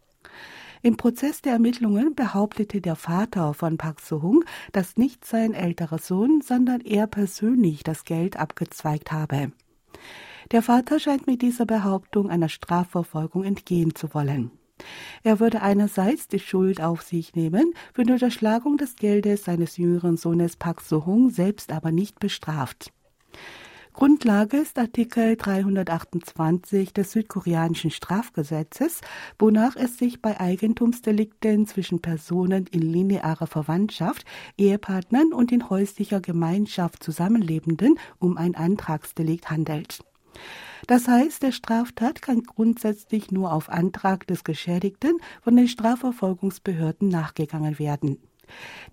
Im 0.83 0.97
Prozess 0.97 1.43
der 1.43 1.53
Ermittlungen 1.53 2.17
behauptete 2.17 2.81
der 2.81 2.97
Vater 2.97 3.55
von 3.55 3.77
Park 3.79 4.01
So-hung, 4.01 4.45
dass 4.73 4.97
nicht 4.97 5.25
sein 5.25 5.55
älterer 5.55 5.99
Sohn, 5.99 6.41
sondern 6.41 6.81
er 6.81 7.07
persönlich 7.07 7.85
das 7.85 8.05
Geld 8.05 8.37
abgezweigt 8.37 9.13
habe. 9.13 9.53
Der 10.51 10.63
Vater 10.63 10.99
scheint 10.99 11.29
mit 11.29 11.41
dieser 11.41 11.67
Behauptung 11.67 12.31
einer 12.31 12.49
Strafverfolgung 12.49 13.45
entgehen 13.45 13.95
zu 13.95 14.13
wollen. 14.13 14.51
Er 15.23 15.41
würde 15.41 15.63
einerseits 15.63 16.29
die 16.29 16.39
Schuld 16.39 16.81
auf 16.81 17.03
sich 17.03 17.35
nehmen, 17.35 17.75
für 17.93 18.05
die 18.05 18.13
Unterschlagung 18.13 18.77
des 18.77 18.97
Geldes 18.97 19.45
seines 19.45 19.77
jüngeren 19.77 20.17
Sohnes 20.17 20.57
Park 20.57 20.81
So-hung 20.81 21.31
selbst 21.31 21.73
aber 21.73 21.93
nicht 21.93 22.21
bestraft. 22.21 22.93
Grundlage 23.93 24.57
ist 24.57 24.79
Artikel 24.79 25.37
328 25.37 26.95
des 26.95 27.13
südkoreanischen 27.13 27.91
Strafgesetzes, 27.91 29.01
wonach 29.39 29.77
es 29.77 29.99
sich 29.99 30.23
bei 30.23 30.41
Eigentumsdelikten 30.41 31.67
zwischen 31.67 32.01
Personen 32.01 32.67
in 32.71 32.83
linearer 32.83 33.49
Verwandtschaft, 33.49 34.25
Ehepartnern 34.57 35.33
und 35.33 35.51
in 35.51 35.69
häuslicher 35.69 36.21
Gemeinschaft 36.21 37.03
Zusammenlebenden 37.03 37.99
um 38.19 38.37
ein 38.37 38.55
Antragsdelikt 38.55 39.51
handelt. 39.51 39.99
Das 40.87 41.09
heißt, 41.09 41.43
der 41.43 41.53
Straftat 41.53 42.23
kann 42.23 42.43
grundsätzlich 42.43 43.31
nur 43.31 43.53
auf 43.53 43.69
Antrag 43.69 44.27
des 44.27 44.45
Geschädigten 44.45 45.19
von 45.43 45.57
den 45.57 45.69
Strafverfolgungsbehörden 45.69 47.09
nachgegangen 47.09 47.79
werden. 47.79 48.19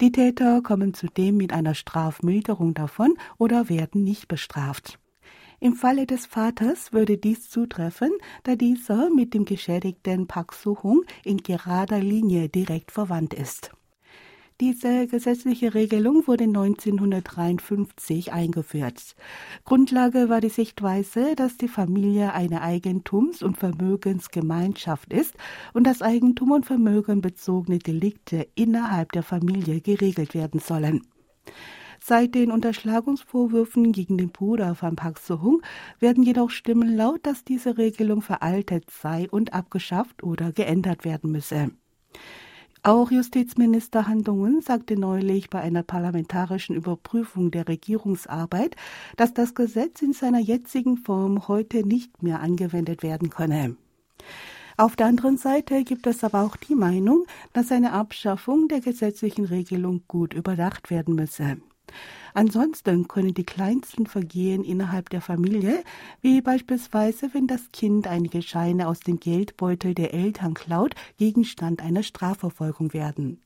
Die 0.02 0.12
Täter 0.12 0.62
kommen 0.62 0.94
zudem 0.94 1.38
mit 1.38 1.52
einer 1.54 1.74
Strafmilderung 1.74 2.74
davon 2.74 3.16
oder 3.38 3.70
werden 3.70 4.04
nicht 4.04 4.28
bestraft. 4.28 5.00
Im 5.60 5.74
Falle 5.74 6.06
des 6.06 6.28
Vaters 6.28 6.94
würde 6.94 7.18
dies 7.18 7.50
zutreffen, 7.50 8.12
da 8.44 8.56
dieser 8.56 9.10
mit 9.10 9.34
dem 9.34 9.44
Geschädigten 9.46 10.28
Suhung 10.52 11.04
in 11.24 11.38
gerader 11.38 12.00
Linie 12.00 12.48
direkt 12.48 12.92
verwandt 12.92 13.34
ist. 13.34 13.72
Diese 14.60 15.06
gesetzliche 15.06 15.76
Regelung 15.76 16.26
wurde 16.26 16.46
1953 16.46 18.34
eingeführt. 18.34 19.16
Grundlage 19.66 20.30
war 20.30 20.42
die 20.42 20.50
Sichtweise, 20.50 21.36
dass 21.36 21.58
die 21.58 21.68
Familie 21.68 22.34
eine 22.34 22.64
Eigentums- 22.64 23.44
und 23.44 23.58
Vermögensgemeinschaft 23.58 25.14
ist 25.14 25.36
und 25.74 25.84
dass 25.86 26.02
Eigentum 26.02 26.50
und 26.50 26.66
Vermögen 26.66 27.22
bezogene 27.22 27.78
Delikte 27.78 28.48
innerhalb 28.56 29.12
der 29.12 29.22
Familie 29.22 29.80
geregelt 29.80 30.34
werden 30.34 30.60
sollen. 30.60 31.06
Seit 32.00 32.34
den 32.34 32.52
Unterschlagungsvorwürfen 32.52 33.92
gegen 33.92 34.18
den 34.18 34.32
Bruder 34.32 34.74
von 34.74 34.96
Park 34.96 35.20
So-hung 35.20 35.62
werden 36.00 36.24
jedoch 36.24 36.50
Stimmen 36.50 36.96
laut, 36.96 37.28
dass 37.28 37.44
diese 37.44 37.78
Regelung 37.78 38.24
veraltet 38.24 38.90
sei 38.90 39.28
und 39.30 39.54
abgeschafft 39.54 40.24
oder 40.24 40.52
geändert 40.52 41.06
werden 41.06 41.32
müsse. 41.32 41.70
Auch 42.84 43.12
Justizminister 43.12 44.08
Han 44.08 44.24
Dong-un 44.24 44.62
sagte 44.62 44.98
neulich 44.98 45.50
bei 45.50 45.60
einer 45.60 45.84
parlamentarischen 45.84 46.76
Überprüfung 46.76 47.52
der 47.52 47.68
Regierungsarbeit, 47.68 48.76
dass 49.18 49.34
das 49.34 49.56
Gesetz 49.56 50.02
in 50.02 50.14
seiner 50.14 50.40
jetzigen 50.40 50.98
Form 50.98 51.48
heute 51.48 51.86
nicht 51.86 52.24
mehr 52.24 52.40
angewendet 52.40 53.04
werden 53.04 53.30
könne. 53.30 53.76
Auf 54.78 54.96
der 54.96 55.08
anderen 55.08 55.38
Seite 55.38 55.84
gibt 55.84 56.06
es 56.06 56.24
aber 56.24 56.44
auch 56.44 56.56
die 56.56 56.76
Meinung, 56.76 57.26
dass 57.52 57.72
eine 57.72 57.94
Abschaffung 57.94 58.68
der 58.68 58.80
gesetzlichen 58.80 59.46
Regelung 59.46 60.04
gut 60.08 60.36
überdacht 60.36 60.92
werden 60.92 61.16
müsse. 61.16 61.58
Ansonsten 62.34 63.08
können 63.08 63.34
die 63.34 63.46
kleinsten 63.46 64.06
Vergehen 64.06 64.64
innerhalb 64.64 65.10
der 65.10 65.22
Familie, 65.22 65.84
wie 66.22 66.42
beispielsweise 66.42 67.34
wenn 67.34 67.48
das 67.48 67.72
Kind 67.72 68.08
einige 68.08 68.42
Scheine 68.42 68.88
aus 68.88 69.00
dem 69.00 69.20
Geldbeutel 69.20 69.96
der 69.96 70.14
Eltern 70.14 70.54
klaut, 70.54 70.94
Gegenstand 71.18 71.82
einer 71.82 72.04
Strafverfolgung 72.04 72.94
werden. 72.94 73.42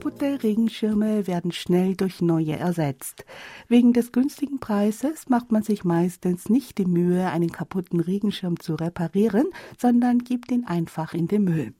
Kaputte 0.00 0.42
Regenschirme 0.42 1.26
werden 1.26 1.52
schnell 1.52 1.94
durch 1.94 2.22
neue 2.22 2.56
ersetzt. 2.56 3.26
Wegen 3.68 3.92
des 3.92 4.12
günstigen 4.12 4.58
Preises 4.58 5.28
macht 5.28 5.52
man 5.52 5.62
sich 5.62 5.84
meistens 5.84 6.48
nicht 6.48 6.78
die 6.78 6.86
Mühe, 6.86 7.28
einen 7.28 7.52
kaputten 7.52 8.00
Regenschirm 8.00 8.58
zu 8.58 8.76
reparieren, 8.76 9.48
sondern 9.76 10.20
gibt 10.20 10.52
ihn 10.52 10.64
einfach 10.64 11.12
in 11.12 11.28
den 11.28 11.44
Müll. 11.44 11.74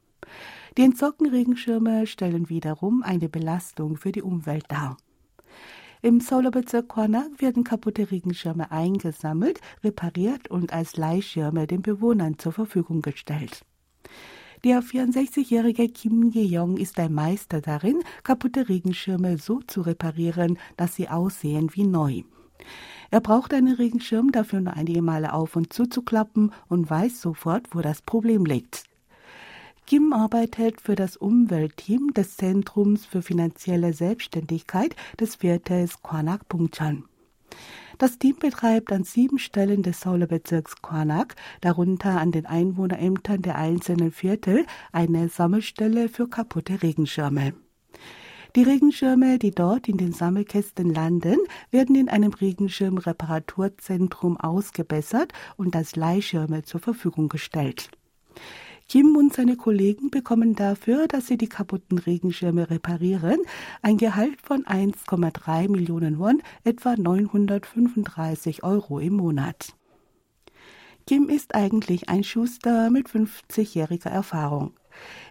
Die 0.77 0.83
entsorgten 0.83 1.31
Regenschirme 1.31 2.07
stellen 2.07 2.51
wiederum 2.51 3.03
eine 3.03 3.31
Belastung 3.31 3.97
für 3.97 4.13
die 4.13 4.21
Umwelt 4.21 4.67
dar. 4.69 4.99
Im 6.03 6.21
Quarnak 6.21 7.41
werden 7.41 7.65
kaputte 7.65 8.11
Regenschirme 8.11 8.71
eingesammelt, 8.71 9.63
repariert 9.83 10.51
und 10.51 10.75
als 10.75 10.99
Leihschirme 10.99 11.67
den 11.67 11.81
Bewohnern 11.81 12.39
zur 12.39 12.53
Verfügung 12.53 13.01
gestellt. 13.01 13.65
Der 14.63 14.83
64-jährige 14.83 15.89
Kim 15.89 16.31
Ye-jong 16.31 16.77
ist 16.77 16.99
ein 16.99 17.15
Meister 17.15 17.63
darin, 17.63 18.03
kaputte 18.23 18.69
Regenschirme 18.69 19.39
so 19.39 19.61
zu 19.61 19.81
reparieren, 19.81 20.59
dass 20.77 20.97
sie 20.97 21.09
aussehen 21.09 21.71
wie 21.73 21.85
neu. 21.85 22.25
Er 23.11 23.23
braucht 23.23 23.55
einen 23.55 23.75
Regenschirm 23.75 24.33
dafür 24.33 24.61
nur 24.61 24.75
einige 24.75 25.01
Male 25.01 25.33
auf 25.33 25.57
und 25.57 25.73
zuzuklappen 25.73 26.53
und 26.69 26.91
weiß 26.91 27.23
sofort, 27.23 27.69
wo 27.75 27.81
das 27.81 28.03
Problem 28.03 28.45
liegt. 28.45 28.85
Kim 29.87 30.13
arbeitet 30.13 30.83
für 30.83 30.95
das 30.95 31.17
Umweltteam 31.17 32.13
des 32.13 32.37
Zentrums 32.37 33.07
für 33.07 33.23
finanzielle 33.23 33.95
Selbstständigkeit 33.95 34.95
des 35.19 35.37
Viertels 35.37 36.03
Kwanak 36.03 36.49
Pungchan. 36.51 37.05
Das 38.01 38.19
Team 38.19 38.35
betreibt 38.39 38.93
an 38.93 39.05
sieben 39.05 39.39
Stellen 39.39 39.83
des 39.83 40.01
Seoulbezirks 40.01 40.81
Kwanak, 40.81 41.37
darunter 41.61 42.19
an 42.19 42.33
den 42.33 42.47
Einwohnerämtern 42.47 43.43
der 43.43 43.57
einzelnen 43.57 44.11
Viertel, 44.11 44.65
eine 44.91 45.29
Sammelstelle 45.29 46.09
für 46.09 46.27
kaputte 46.27 46.83
Regenschirme. 46.83 47.53
Die 48.57 48.63
Regenschirme, 48.63 49.39
die 49.39 49.51
dort 49.51 49.87
in 49.87 49.99
den 49.99 50.15
Sammelkästen 50.15 50.95
landen, 50.95 51.37
werden 51.71 51.95
in 51.95 52.09
einem 52.09 52.33
Regenschirmreparaturzentrum 52.33 54.39
ausgebessert 54.39 55.35
und 55.59 55.77
als 55.77 55.95
Leihschirme 55.95 56.63
zur 56.63 56.81
Verfügung 56.81 57.29
gestellt. 57.29 57.91
Kim 58.91 59.15
und 59.15 59.33
seine 59.33 59.57
Kollegen 59.57 60.11
bekommen 60.11 60.57
dafür, 60.57 61.07
dass 61.07 61.29
sie 61.29 61.39
die 61.39 61.49
kaputten 61.49 61.97
Regenschirme 61.97 62.71
reparieren, 62.71 63.39
ein 63.83 63.99
Gehalt 63.99 64.41
von 64.43 64.65
1,3 64.65 65.69
Millionen 65.69 66.19
Won, 66.19 66.43
etwa 66.65 66.97
935 66.97 68.65
Euro 68.65 68.99
im 68.99 69.13
Monat. 69.13 69.77
Kim 71.07 71.29
ist 71.29 71.55
eigentlich 71.55 72.09
ein 72.09 72.25
Schuster 72.25 72.91
mit 72.91 73.07
50-jähriger 73.07 74.11
Erfahrung. 74.11 74.73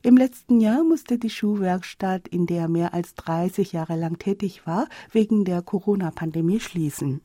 Im 0.03 0.15
letzten 0.15 0.61
Jahr 0.61 0.85
musste 0.85 1.17
die 1.17 1.29
Schuhwerkstatt, 1.29 2.29
in 2.29 2.45
der 2.45 2.61
er 2.61 2.69
mehr 2.69 2.93
als 2.93 3.13
30 3.15 3.73
Jahre 3.73 3.97
lang 3.97 4.17
tätig 4.19 4.65
war, 4.67 4.87
wegen 5.11 5.43
der 5.43 5.61
Corona-Pandemie 5.61 6.61
schließen. 6.61 7.19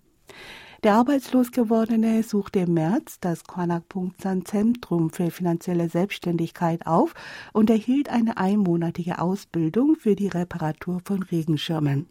Der 0.84 0.96
arbeitslos 0.96 1.50
gewordene 1.50 2.22
suchte 2.22 2.58
im 2.58 2.74
März 2.74 3.18
das 3.18 3.44
Kwanak 3.44 3.88
Pungsan 3.88 4.44
Zentrum 4.44 5.08
für 5.08 5.30
finanzielle 5.30 5.88
Selbstständigkeit 5.88 6.86
auf 6.86 7.14
und 7.54 7.70
erhielt 7.70 8.10
eine 8.10 8.36
einmonatige 8.36 9.18
Ausbildung 9.18 9.96
für 9.96 10.14
die 10.14 10.28
Reparatur 10.28 11.00
von 11.02 11.22
Regenschirmen. 11.22 12.10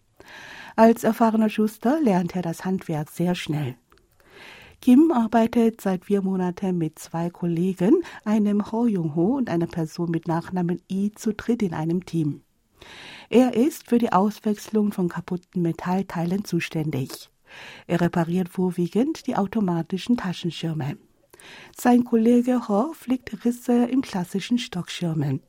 Als 0.75 1.03
erfahrener 1.03 1.50
Schuster 1.50 2.01
lernt 2.01 2.36
er 2.36 2.42
das 2.42 2.65
Handwerk 2.65 3.12
sehr 3.12 3.36
schnell. 3.36 3.75
Kim 4.82 5.12
arbeitet 5.12 5.80
seit 5.80 6.06
vier 6.06 6.24
Monaten 6.24 6.75
mit 6.75 6.98
zwei 6.98 7.30
Kollegen, 7.30 8.01
einem 8.25 8.72
Ho 8.72 8.88
Jung-ho 8.88 9.36
und 9.38 9.51
einer 9.51 9.68
Person 9.68 10.10
mit 10.10 10.27
Nachnamen 10.27 10.82
Lee, 10.89 11.12
zu 11.13 11.36
dritt 11.36 11.62
in 11.62 11.75
einem 11.75 12.08
Team. 12.08 12.42
Er 13.30 13.53
ist 13.53 13.88
für 13.88 14.00
die 14.00 14.12
Auswechslung 14.12 14.92
von 14.92 15.10
kaputten 15.10 15.62
Metallteilen 15.62 16.44
zuständig. 16.44 17.30
Er 17.88 18.02
repariert 18.02 18.50
vorwiegend 18.50 19.28
die 19.28 19.36
automatischen 19.36 20.18
Taschenschirme. 20.18 20.98
Sein 21.76 22.04
Kollege 22.04 22.68
Ho 22.68 22.94
fliegt 22.94 23.46
Risse 23.46 23.86
in 23.86 24.02
klassischen 24.02 24.58
Stockschirmen. 24.58 25.42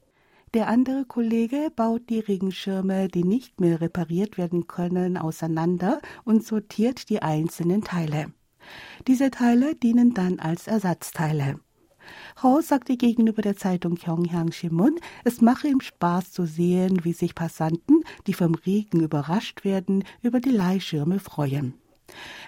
Der 0.55 0.69
andere 0.69 1.05
Kollege 1.05 1.71
baut 1.75 2.09
die 2.09 2.21
Regenschirme, 2.21 3.09
die 3.09 3.25
nicht 3.25 3.61
mehr 3.61 3.81
repariert 3.81 4.39
werden 4.39 4.69
können, 4.69 5.17
auseinander 5.17 6.01
und 6.25 6.47
sortiert 6.47 7.09
die 7.11 7.23
einzelnen 7.23 7.83
Teile. 7.83 8.33
Diese 9.09 9.31
Teile 9.31 9.75
dienen 9.75 10.15
dann 10.15 10.39
als 10.39 10.69
Ersatzteile. 10.69 11.59
Ho 12.43 12.61
sagte 12.61 12.97
gegenüber 12.97 13.43
der 13.43 13.57
Zeitung 13.57 13.97
Pyongyang 13.97 14.53
Shimun, 14.53 15.01
es 15.25 15.41
mache 15.41 15.69
ihm 15.69 15.81
Spaß 15.81 16.33
zu 16.33 16.47
sehen, 16.47 17.05
wie 17.05 17.15
sich 17.15 17.35
Passanten, 17.35 18.05
die 18.27 18.35
vom 18.35 18.55
Regen 18.55 19.01
überrascht 19.01 19.65
werden, 19.65 20.05
über 20.23 20.41
die 20.41 20.51
Leihschirme 20.51 21.19
freuen. 21.19 21.75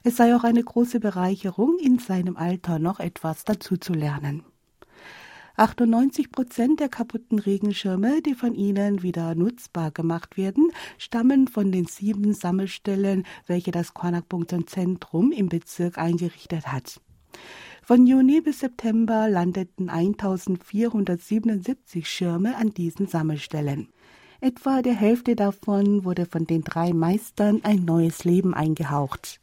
Es 0.05 0.17
sei 0.17 0.37
auch 0.37 0.45
eine 0.45 0.63
große 0.63 1.01
Bereicherung, 1.01 1.79
in 1.79 1.99
seinem 1.99 2.37
Alter 2.37 2.79
noch 2.79 3.01
etwas 3.01 3.45
dazuzulernen. 3.45 4.45
98 5.57 6.31
Prozent 6.33 6.81
der 6.81 6.91
kaputten 6.91 7.39
Regenschirme, 7.39 8.21
die 8.21 8.35
von 8.35 8.55
ihnen 8.55 9.03
wieder 9.03 9.35
nutzbar 9.35 9.91
gemacht 9.91 10.37
werden, 10.37 10.71
stammen 10.99 11.49
von 11.49 11.73
den 11.73 11.87
sieben 11.87 12.35
Sammelstellen, 12.35 13.25
welche 13.47 13.71
das 13.71 13.95
Zentrum 14.67 15.33
im 15.33 15.49
Bezirk 15.49 15.97
eingerichtet 15.97 16.71
hat. 16.71 17.01
Von 17.83 18.07
Juni 18.07 18.43
bis 18.43 18.61
September 18.61 19.29
landeten 19.29 19.89
1477 19.89 22.07
Schirme 22.09 22.57
an 22.57 22.71
diesen 22.71 23.07
Sammelstellen. 23.07 23.89
Etwa 24.41 24.81
der 24.83 24.95
Hälfte 24.95 25.37
davon 25.37 26.05
wurde 26.05 26.27
von 26.27 26.47
den 26.47 26.63
drei 26.63 26.93
Meistern 26.93 27.61
ein 27.63 27.85
neues 27.85 28.25
Leben 28.25 28.53
eingehaucht. 28.53 29.41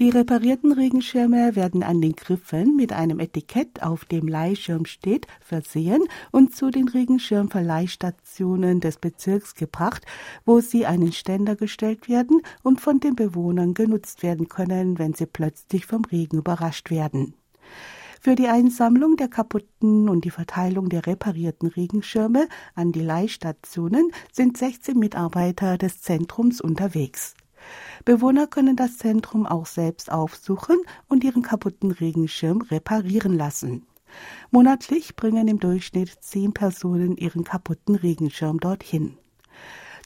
Die 0.00 0.08
reparierten 0.08 0.72
Regenschirme 0.72 1.56
werden 1.56 1.82
an 1.82 2.00
den 2.00 2.14
Griffen 2.16 2.74
mit 2.74 2.92
einem 2.92 3.20
Etikett, 3.20 3.82
auf 3.82 4.06
dem 4.06 4.28
Leihschirm 4.28 4.86
steht, 4.86 5.26
versehen 5.40 6.02
und 6.30 6.56
zu 6.56 6.70
den 6.70 6.88
Regenschirmverleihstationen 6.88 8.80
des 8.80 8.96
Bezirks 8.96 9.54
gebracht, 9.54 10.06
wo 10.46 10.60
sie 10.60 10.86
einen 10.86 11.12
Ständer 11.12 11.54
gestellt 11.54 12.08
werden 12.08 12.40
und 12.62 12.80
von 12.80 13.00
den 13.00 13.14
Bewohnern 13.14 13.74
genutzt 13.74 14.22
werden 14.22 14.48
können, 14.48 14.98
wenn 14.98 15.12
sie 15.12 15.26
plötzlich 15.26 15.84
vom 15.84 16.06
Regen 16.06 16.38
überrascht 16.38 16.90
werden. 16.90 17.34
Für 18.22 18.34
die 18.34 18.48
Einsammlung 18.48 19.16
der 19.16 19.28
kaputten 19.28 20.08
und 20.08 20.26
die 20.26 20.30
Verteilung 20.30 20.90
der 20.90 21.06
reparierten 21.06 21.68
Regenschirme 21.68 22.48
an 22.74 22.92
die 22.92 23.00
Leihstationen 23.00 24.12
sind 24.30 24.58
16 24.58 24.98
Mitarbeiter 24.98 25.78
des 25.78 26.02
Zentrums 26.02 26.60
unterwegs. 26.60 27.34
Bewohner 28.04 28.46
können 28.46 28.76
das 28.76 28.98
Zentrum 28.98 29.46
auch 29.46 29.66
selbst 29.66 30.10
aufsuchen 30.10 30.78
und 31.08 31.24
ihren 31.24 31.42
kaputten 31.42 31.90
Regenschirm 31.90 32.62
reparieren 32.62 33.32
lassen. 33.34 33.86
Monatlich 34.50 35.16
bringen 35.16 35.48
im 35.48 35.60
Durchschnitt 35.60 36.10
zehn 36.20 36.52
Personen 36.52 37.16
ihren 37.16 37.44
kaputten 37.44 37.94
Regenschirm 37.94 38.58
dorthin. 38.58 39.16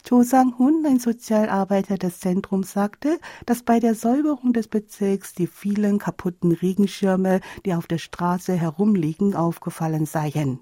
Cho 0.07 0.21
Sang-hun, 0.21 0.85
ein 0.85 0.99
Sozialarbeiter 0.99 1.97
des 1.97 2.19
Zentrums, 2.19 2.73
sagte, 2.73 3.17
dass 3.47 3.63
bei 3.63 3.79
der 3.79 3.95
Säuberung 3.95 4.53
des 4.53 4.67
Bezirks 4.67 5.33
die 5.33 5.47
vielen 5.47 5.97
kaputten 5.97 6.51
Regenschirme, 6.51 7.39
die 7.65 7.73
auf 7.73 7.87
der 7.87 7.97
Straße 7.97 8.53
herumliegen, 8.53 9.33
aufgefallen 9.33 10.05
seien. 10.05 10.59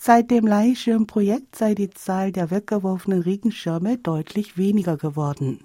Seit 0.00 0.30
dem 0.30 0.46
Leihschirmprojekt 0.46 1.56
sei 1.56 1.74
die 1.74 1.90
Zahl 1.90 2.32
der 2.32 2.50
weggeworfenen 2.50 3.20
Regenschirme 3.20 3.98
deutlich 3.98 4.56
weniger 4.56 4.96
geworden. 4.96 5.62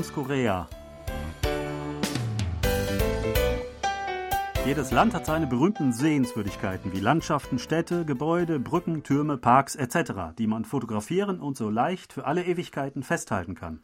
Toms 0.00 0.14
Korea. 0.14 0.66
Jedes 4.64 4.92
Land 4.92 5.12
hat 5.12 5.26
seine 5.26 5.46
berühmten 5.46 5.92
Sehenswürdigkeiten 5.92 6.94
wie 6.94 7.00
Landschaften, 7.00 7.58
Städte, 7.58 8.06
Gebäude, 8.06 8.58
Brücken, 8.60 9.02
Türme, 9.02 9.36
Parks 9.36 9.74
etc., 9.74 10.32
die 10.38 10.46
man 10.46 10.64
fotografieren 10.64 11.38
und 11.38 11.58
so 11.58 11.68
leicht 11.68 12.14
für 12.14 12.24
alle 12.24 12.46
Ewigkeiten 12.46 13.02
festhalten 13.02 13.54
kann. 13.54 13.80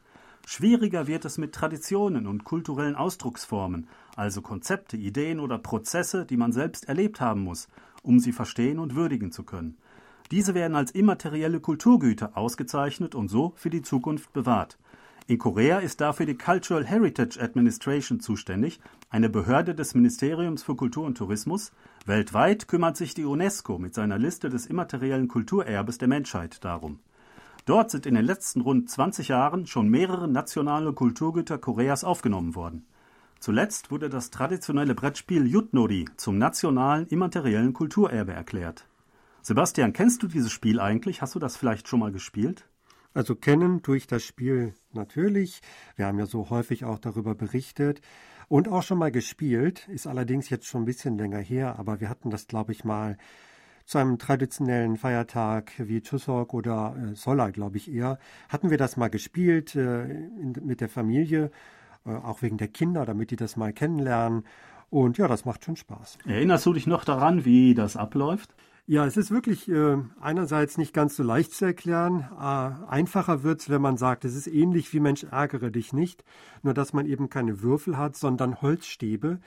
Schwieriger 0.47 1.07
wird 1.07 1.27
es 1.27 1.37
mit 1.37 1.55
Traditionen 1.55 2.27
und 2.27 2.45
kulturellen 2.45 2.97
Ausdrucksformen, 2.97 3.87
also 4.17 4.41
Konzepte, 4.41 4.97
Ideen 4.97 5.39
oder 5.39 5.59
Prozesse, 5.59 6.25
die 6.25 6.39
man 6.39 6.53
selbst 6.53 6.89
erlebt 6.89 7.21
haben 7.21 7.43
muss, 7.43 7.69
um 8.03 8.21
sie 8.21 8.33
verstehen 8.33 8.79
und 8.79 8.95
würdigen 8.95 9.33
zu 9.33 9.43
können. 9.43 9.77
Diese 10.31 10.55
werden 10.55 10.77
als 10.77 10.93
immaterielle 10.93 11.61
Kulturgüter 11.61 12.39
ausgezeichnet 12.39 13.15
und 13.15 13.29
so 13.29 13.53
für 13.57 13.69
die 13.69 13.83
Zukunft 13.83 14.33
bewahrt. 14.33 14.79
In 15.29 15.39
Korea 15.39 15.79
ist 15.79 16.01
dafür 16.01 16.25
die 16.25 16.39
Cultural 16.39 16.85
Heritage 16.85 17.41
Administration 17.43 18.21
zuständig, 18.21 18.79
eine 19.11 19.29
Behörde 19.29 19.75
des 19.75 19.97
Ministeriums 19.97 20.63
für 20.63 20.77
Kultur 20.77 21.05
und 21.05 21.19
Tourismus. 21.19 21.73
Weltweit 22.05 22.69
kümmert 22.69 22.97
sich 22.97 23.13
die 23.15 23.25
UNESCO 23.25 23.81
mit 23.81 23.93
seiner 23.93 24.19
Liste 24.19 24.51
des 24.51 24.67
immateriellen 24.67 25.27
Kulturerbes 25.27 25.99
der 25.99 26.07
Menschheit 26.07 26.65
darum. 26.65 27.01
Dort 27.65 27.91
sind 27.91 28.07
in 28.07 28.15
den 28.15 28.25
letzten 28.25 28.61
rund 28.61 28.89
20 28.89 29.27
Jahren 29.27 29.67
schon 29.67 29.89
mehrere 29.89 30.29
nationale 30.29 30.93
Kulturgüter 30.93 31.59
Koreas 31.59 32.05
aufgenommen 32.05 32.55
worden. 32.55 32.87
Zuletzt 33.41 33.91
wurde 33.91 34.09
das 34.09 34.31
traditionelle 34.31 34.95
Brettspiel 34.95 35.45
Jutnori 35.45 36.05
zum 36.17 36.39
nationalen 36.39 37.09
immateriellen 37.09 37.73
Kulturerbe 37.73 38.33
erklärt. 38.33 38.87
Sebastian, 39.43 39.93
kennst 39.93 40.23
du 40.23 40.29
dieses 40.29 40.53
Spiel 40.53 40.79
eigentlich? 40.79 41.21
Hast 41.21 41.35
du 41.35 41.41
das 41.41 41.57
vielleicht 41.57 41.89
schon 41.89 41.99
mal 41.99 42.13
gespielt? 42.13 42.69
Also 43.17 43.35
kennen 43.35 43.81
durch 43.81 44.07
das 44.07 44.25
Spiel 44.25 44.75
natürlich. 44.93 45.63
Wir 45.97 46.05
haben 46.05 46.19
ja 46.19 46.27
so 46.27 46.51
häufig 46.51 46.85
auch 46.85 46.99
darüber 46.99 47.35
berichtet 47.35 48.03
und 48.47 48.69
auch 48.69 48.83
schon 48.83 48.99
mal 48.99 49.11
gespielt. 49.11 49.89
Ist 49.89 50.07
allerdings 50.07 50.51
jetzt 50.51 50.67
schon 50.67 50.83
ein 50.83 50.85
bisschen 50.85 51.17
länger 51.17 51.39
her, 51.39 51.79
aber 51.79 52.01
wir 52.03 52.11
hatten 52.11 52.29
das, 52.29 52.47
glaube 52.47 52.73
ich, 52.73 52.85
mal 52.85 53.17
zu 53.87 53.97
einem 53.97 54.19
traditionellen 54.19 54.99
Feiertag 54.99 55.73
wie 55.79 56.03
Chuseok 56.03 56.53
oder 56.53 56.95
äh, 56.95 57.15
Sola, 57.15 57.49
glaube 57.49 57.79
ich 57.79 57.91
eher, 57.91 58.19
hatten 58.51 58.69
wir 58.69 58.77
das 58.77 58.99
mal 58.99 59.09
gespielt 59.09 59.75
äh, 59.77 60.05
in, 60.05 60.55
mit 60.63 60.83
der 60.83 60.91
Familie, 60.91 61.51
äh, 62.05 62.11
auch 62.11 62.43
wegen 62.43 62.59
der 62.59 62.69
Kinder, 62.69 63.07
damit 63.07 63.31
die 63.31 63.37
das 63.37 63.57
mal 63.57 63.73
kennenlernen. 63.73 64.45
Und 64.91 65.17
ja, 65.17 65.27
das 65.27 65.47
macht 65.47 65.65
schon 65.65 65.77
Spaß. 65.77 66.19
Erinnerst 66.27 66.67
du 66.67 66.75
dich 66.75 66.87
noch 66.87 67.05
daran, 67.05 67.47
wie 67.47 67.75
das 67.75 67.97
abläuft? 67.97 68.55
Ja, 68.89 69.05
es 69.05 69.17
ist 69.17 69.33
wirklich 69.33 69.69
äh, 69.69 69.97
einerseits 70.21 70.79
nicht 70.79 70.95
ganz 70.95 71.17
so 71.17 71.25
leicht 71.25 71.53
zu 71.53 71.65
erklären. 71.65 72.21
Äh, 72.39 72.89
einfacher 72.89 73.43
wird 73.43 73.61
es, 73.61 73.69
wenn 73.69 73.83
man 73.83 73.97
sagt, 73.97 74.25
es 74.25 74.37
ist 74.37 74.47
ähnlich 74.47 74.93
wie 74.93 75.01
Mensch 75.01 75.25
ärgere 75.25 75.73
dich 75.73 75.93
nicht, 75.93 76.23
nur 76.63 76.73
dass 76.73 76.93
man 76.93 77.05
eben 77.07 77.29
keine 77.29 77.63
Würfel 77.63 77.99
hat, 77.99 78.15
sondern 78.15 78.63
Holzstäbe, 78.63 79.41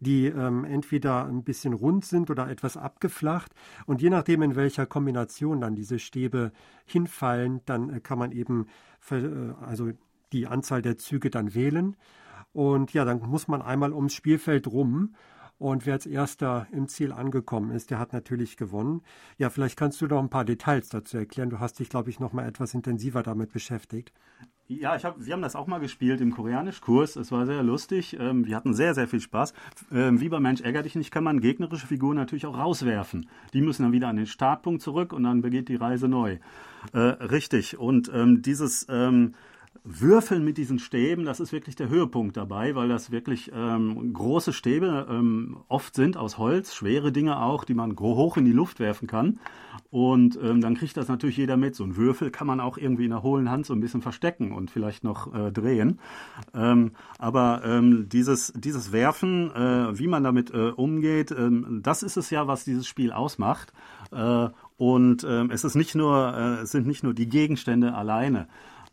die 0.00 0.28
ähm, 0.28 0.64
entweder 0.64 1.26
ein 1.26 1.44
bisschen 1.44 1.74
rund 1.74 2.06
sind 2.06 2.30
oder 2.30 2.48
etwas 2.48 2.78
abgeflacht. 2.78 3.52
Und 3.84 4.00
je 4.00 4.08
nachdem, 4.08 4.40
in 4.40 4.56
welcher 4.56 4.86
Kombination 4.86 5.60
dann 5.60 5.74
diese 5.74 5.98
Stäbe 5.98 6.50
hinfallen, 6.86 7.60
dann 7.66 7.90
äh, 7.90 8.00
kann 8.00 8.18
man 8.18 8.32
eben 8.32 8.66
für, 8.98 9.56
äh, 9.60 9.64
also 9.66 9.90
die 10.32 10.46
Anzahl 10.46 10.80
der 10.80 10.96
Züge 10.96 11.28
dann 11.28 11.54
wählen. 11.54 11.96
Und 12.54 12.94
ja, 12.94 13.04
dann 13.04 13.20
muss 13.20 13.46
man 13.46 13.60
einmal 13.60 13.92
ums 13.92 14.14
Spielfeld 14.14 14.66
rum. 14.66 15.14
Und 15.58 15.86
wer 15.86 15.94
als 15.94 16.06
erster 16.06 16.66
im 16.70 16.86
Ziel 16.88 17.12
angekommen 17.12 17.70
ist, 17.70 17.90
der 17.90 17.98
hat 17.98 18.12
natürlich 18.12 18.56
gewonnen. 18.56 19.02
Ja, 19.38 19.48
vielleicht 19.48 19.78
kannst 19.78 20.00
du 20.00 20.06
noch 20.06 20.22
ein 20.22 20.28
paar 20.28 20.44
Details 20.44 20.90
dazu 20.90 21.16
erklären. 21.16 21.48
Du 21.48 21.60
hast 21.60 21.78
dich, 21.78 21.88
glaube 21.88 22.10
ich, 22.10 22.20
noch 22.20 22.32
mal 22.32 22.46
etwas 22.46 22.74
intensiver 22.74 23.22
damit 23.22 23.52
beschäftigt. 23.52 24.12
Ja, 24.68 24.96
ich 24.96 25.04
hab, 25.04 25.24
wir 25.24 25.32
haben 25.32 25.42
das 25.42 25.54
auch 25.54 25.68
mal 25.68 25.78
gespielt 25.78 26.20
im 26.20 26.32
Koreanischkurs. 26.32 27.14
Es 27.16 27.30
war 27.30 27.46
sehr 27.46 27.62
lustig. 27.62 28.16
Ähm, 28.18 28.44
wir 28.46 28.56
hatten 28.56 28.74
sehr, 28.74 28.94
sehr 28.94 29.06
viel 29.06 29.20
Spaß. 29.20 29.54
Ähm, 29.92 30.20
wie 30.20 30.28
bei 30.28 30.40
Mensch 30.40 30.60
ärger 30.60 30.82
dich 30.82 30.96
nicht, 30.96 31.12
kann 31.12 31.22
man 31.22 31.40
gegnerische 31.40 31.86
Figuren 31.86 32.16
natürlich 32.16 32.46
auch 32.46 32.58
rauswerfen. 32.58 33.30
Die 33.54 33.62
müssen 33.62 33.84
dann 33.84 33.92
wieder 33.92 34.08
an 34.08 34.16
den 34.16 34.26
Startpunkt 34.26 34.82
zurück 34.82 35.12
und 35.12 35.22
dann 35.22 35.40
begeht 35.40 35.68
die 35.68 35.76
Reise 35.76 36.08
neu. 36.08 36.38
Äh, 36.92 36.98
richtig. 36.98 37.78
Und 37.78 38.10
ähm, 38.12 38.42
dieses 38.42 38.86
ähm, 38.90 39.34
Würfeln 39.84 40.44
mit 40.44 40.58
diesen 40.58 40.78
Stäben, 40.78 41.24
das 41.24 41.40
ist 41.40 41.52
wirklich 41.52 41.76
der 41.76 41.88
Höhepunkt 41.88 42.36
dabei, 42.36 42.74
weil 42.74 42.88
das 42.88 43.10
wirklich 43.10 43.50
ähm, 43.54 44.12
große 44.12 44.52
Stäbe 44.52 45.06
ähm, 45.10 45.58
oft 45.68 45.94
sind 45.94 46.16
aus 46.16 46.38
Holz, 46.38 46.74
schwere 46.74 47.12
Dinge 47.12 47.40
auch, 47.40 47.64
die 47.64 47.74
man 47.74 47.98
hoch 47.98 48.36
in 48.36 48.44
die 48.44 48.52
Luft 48.52 48.80
werfen 48.80 49.06
kann. 49.08 49.38
Und 49.90 50.38
ähm, 50.42 50.60
dann 50.60 50.74
kriegt 50.74 50.96
das 50.96 51.08
natürlich 51.08 51.36
jeder 51.36 51.56
mit. 51.56 51.74
So 51.74 51.84
ein 51.84 51.96
Würfel 51.96 52.30
kann 52.30 52.46
man 52.46 52.60
auch 52.60 52.78
irgendwie 52.78 53.04
in 53.04 53.10
der 53.10 53.22
hohlen 53.22 53.50
Hand 53.50 53.66
so 53.66 53.72
ein 53.72 53.80
bisschen 53.80 54.02
verstecken 54.02 54.52
und 54.52 54.70
vielleicht 54.70 55.04
noch 55.04 55.32
äh, 55.34 55.52
drehen. 55.52 56.00
Ähm, 56.54 56.92
aber 57.18 57.62
ähm, 57.64 58.08
dieses, 58.08 58.52
dieses 58.56 58.92
Werfen, 58.92 59.50
äh, 59.52 59.98
wie 59.98 60.08
man 60.08 60.24
damit 60.24 60.50
äh, 60.50 60.70
umgeht, 60.70 61.30
ähm, 61.30 61.80
das 61.82 62.02
ist 62.02 62.16
es 62.16 62.30
ja, 62.30 62.46
was 62.46 62.64
dieses 62.64 62.86
Spiel 62.86 63.12
ausmacht. 63.12 63.72
Äh, 64.12 64.48
und 64.78 65.24
es 65.24 65.64
ist 65.64 65.74
nicht 65.74 65.94
nur, 65.94 66.34
äh, 66.36 66.62
es 66.62 66.70
sind 66.70 66.86
nicht 66.86 67.02
nur 67.02 67.14
die 67.14 67.30
Gegenstände 67.30 67.94
alleine. 67.94 68.46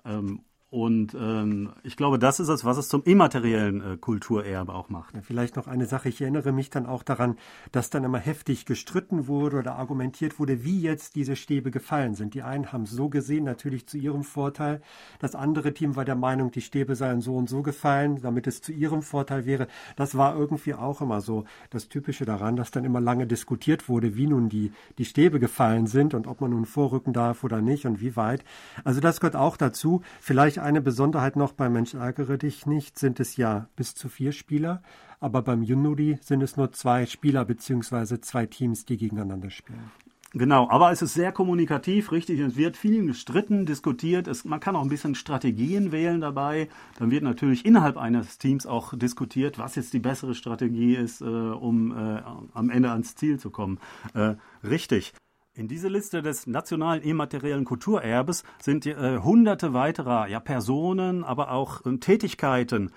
Ähm, 0.06 0.42
und 0.74 1.14
ähm, 1.14 1.70
ich 1.84 1.96
glaube, 1.98 2.18
das 2.18 2.40
ist 2.40 2.48
es, 2.48 2.66
was 2.66 2.78
es 2.78 2.90
zum 2.90 3.04
immateriellen 3.04 3.94
äh, 3.94 3.96
Kulturerbe 3.96 4.74
auch 4.74 4.90
macht. 4.90 5.14
Ja, 5.14 5.22
vielleicht 5.22 5.56
noch 5.56 5.68
eine 5.68 5.86
Sache. 5.86 6.10
Ich 6.10 6.20
erinnere 6.20 6.52
mich 6.52 6.72
dann 6.72 6.88
auch 6.88 7.04
daran, 7.04 7.38
dass 7.72 7.92
dann 7.92 8.04
immer 8.04 8.18
heftig 8.18 8.66
gestritten 8.66 9.28
wurde 9.28 9.58
oder 9.58 9.76
argumentiert 9.76 10.40
wurde, 10.40 10.64
wie 10.64 10.82
jetzt 10.82 11.14
diese 11.14 11.36
Stäbe 11.36 11.70
gefallen 11.70 12.16
sind. 12.16 12.34
Die 12.34 12.42
einen 12.42 12.72
haben 12.72 12.86
es 12.86 12.90
so 12.90 13.08
gesehen, 13.08 13.44
natürlich 13.44 13.86
zu 13.86 14.00
ihrem 14.00 14.24
Vorteil. 14.24 14.82
Das 15.20 15.36
andere 15.36 15.76
Team 15.76 15.96
war 15.96 16.06
der 16.06 16.16
Meinung, 16.16 16.50
die 16.50 16.62
Stäbe 16.62 16.96
seien 16.96 17.22
so 17.22 17.36
und 17.36 17.50
so 17.50 17.62
gefallen, 17.62 18.20
damit 18.24 18.48
es 18.48 18.64
zu 18.64 18.72
ihrem 18.72 19.04
Vorteil 19.04 19.46
wäre. 19.46 19.68
Das 19.96 20.18
war 20.18 20.36
irgendwie 20.36 20.74
auch 20.74 21.02
immer 21.02 21.22
so 21.22 21.46
das 21.70 21.88
Typische 21.88 22.26
daran, 22.26 22.56
dass 22.56 22.72
dann 22.72 22.84
immer 22.84 23.00
lange 23.00 23.28
diskutiert 23.28 23.90
wurde, 23.90 24.16
wie 24.16 24.26
nun 24.26 24.50
die, 24.50 24.72
die 24.98 25.06
Stäbe 25.06 25.40
gefallen 25.40 25.86
sind 25.86 26.16
und 26.16 26.26
ob 26.26 26.42
man 26.42 26.50
nun 26.50 26.66
vorrücken 26.66 27.14
darf 27.14 27.44
oder 27.44 27.62
nicht 27.62 27.86
und 27.86 28.02
wie 28.02 28.16
weit. 28.16 28.44
Also 28.84 29.02
das 29.02 29.20
gehört 29.20 29.36
auch 29.36 29.56
dazu. 29.56 30.02
Vielleicht 30.20 30.63
eine 30.64 30.82
Besonderheit 30.82 31.36
noch, 31.36 31.54
bei 31.54 31.70
Mensch 31.70 31.94
ärgere 31.94 32.38
dich 32.38 32.66
nicht 32.66 32.98
sind 32.98 33.20
es 33.20 33.38
ja 33.38 33.68
bis 33.76 33.94
zu 33.96 34.10
vier 34.10 34.32
Spieler, 34.32 34.82
aber 35.20 35.42
beim 35.42 35.62
Yunuri 35.62 36.18
sind 36.22 36.42
es 36.42 36.58
nur 36.58 36.72
zwei 36.72 37.06
Spieler 37.06 37.46
bzw. 37.46 38.20
zwei 38.22 38.46
Teams, 38.46 38.86
die 38.86 38.98
gegeneinander 38.98 39.50
spielen. 39.50 39.92
Genau, 40.36 40.68
aber 40.72 40.92
es 40.92 41.04
ist 41.04 41.14
sehr 41.14 41.32
kommunikativ, 41.32 42.12
richtig. 42.12 42.40
Es 42.40 42.56
wird 42.56 42.76
viel 42.76 43.06
gestritten, 43.06 43.68
diskutiert. 43.68 44.28
Es, 44.28 44.46
man 44.46 44.60
kann 44.60 44.76
auch 44.76 44.82
ein 44.82 44.90
bisschen 44.90 45.14
Strategien 45.14 45.92
wählen 45.92 46.22
dabei. 46.22 46.70
Dann 46.98 47.12
wird 47.12 47.22
natürlich 47.22 47.68
innerhalb 47.68 47.98
eines 47.98 48.40
Teams 48.40 48.66
auch 48.66 48.98
diskutiert, 48.98 49.60
was 49.60 49.76
jetzt 49.76 49.94
die 49.94 50.00
bessere 50.00 50.34
Strategie 50.34 50.96
ist, 50.96 51.22
äh, 51.22 51.26
um 51.26 51.92
äh, 51.92 52.22
am 52.54 52.72
Ende 52.72 52.90
ans 52.90 53.14
Ziel 53.14 53.40
zu 53.40 53.52
kommen. 53.52 53.80
Äh, 54.16 54.34
richtig. 54.64 55.14
In 55.56 55.68
diese 55.68 55.88
Liste 55.88 56.24
des 56.24 56.48
nationalen 56.48 57.04
immateriellen 57.04 57.64
Kulturerbes 57.64 58.44
sind 58.60 58.88
äh, 58.88 59.20
hunderte 59.20 59.72
weiterer 59.76 60.28
ja, 60.28 60.40
Personen, 60.40 61.24
aber 61.24 61.52
auch 61.52 61.86
äh, 61.86 61.96
Tätigkeiten 61.98 62.90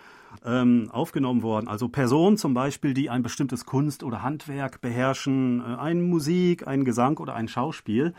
ähm, 0.43 0.89
aufgenommen 0.91 1.43
worden. 1.43 1.69
Also 1.69 1.91
Personen 1.91 2.39
zum 2.39 2.55
Beispiel, 2.55 2.95
die 2.95 3.11
ein 3.11 3.23
bestimmtes 3.23 3.67
Kunst 3.67 4.03
oder 4.03 4.23
Handwerk 4.23 4.81
beherrschen, 4.81 5.61
äh, 5.61 5.77
eine 5.77 6.01
Musik, 6.01 6.67
ein 6.67 6.87
Gesang 6.87 7.19
oder 7.19 7.35
ein 7.35 7.49
Schauspiel. 7.49 8.15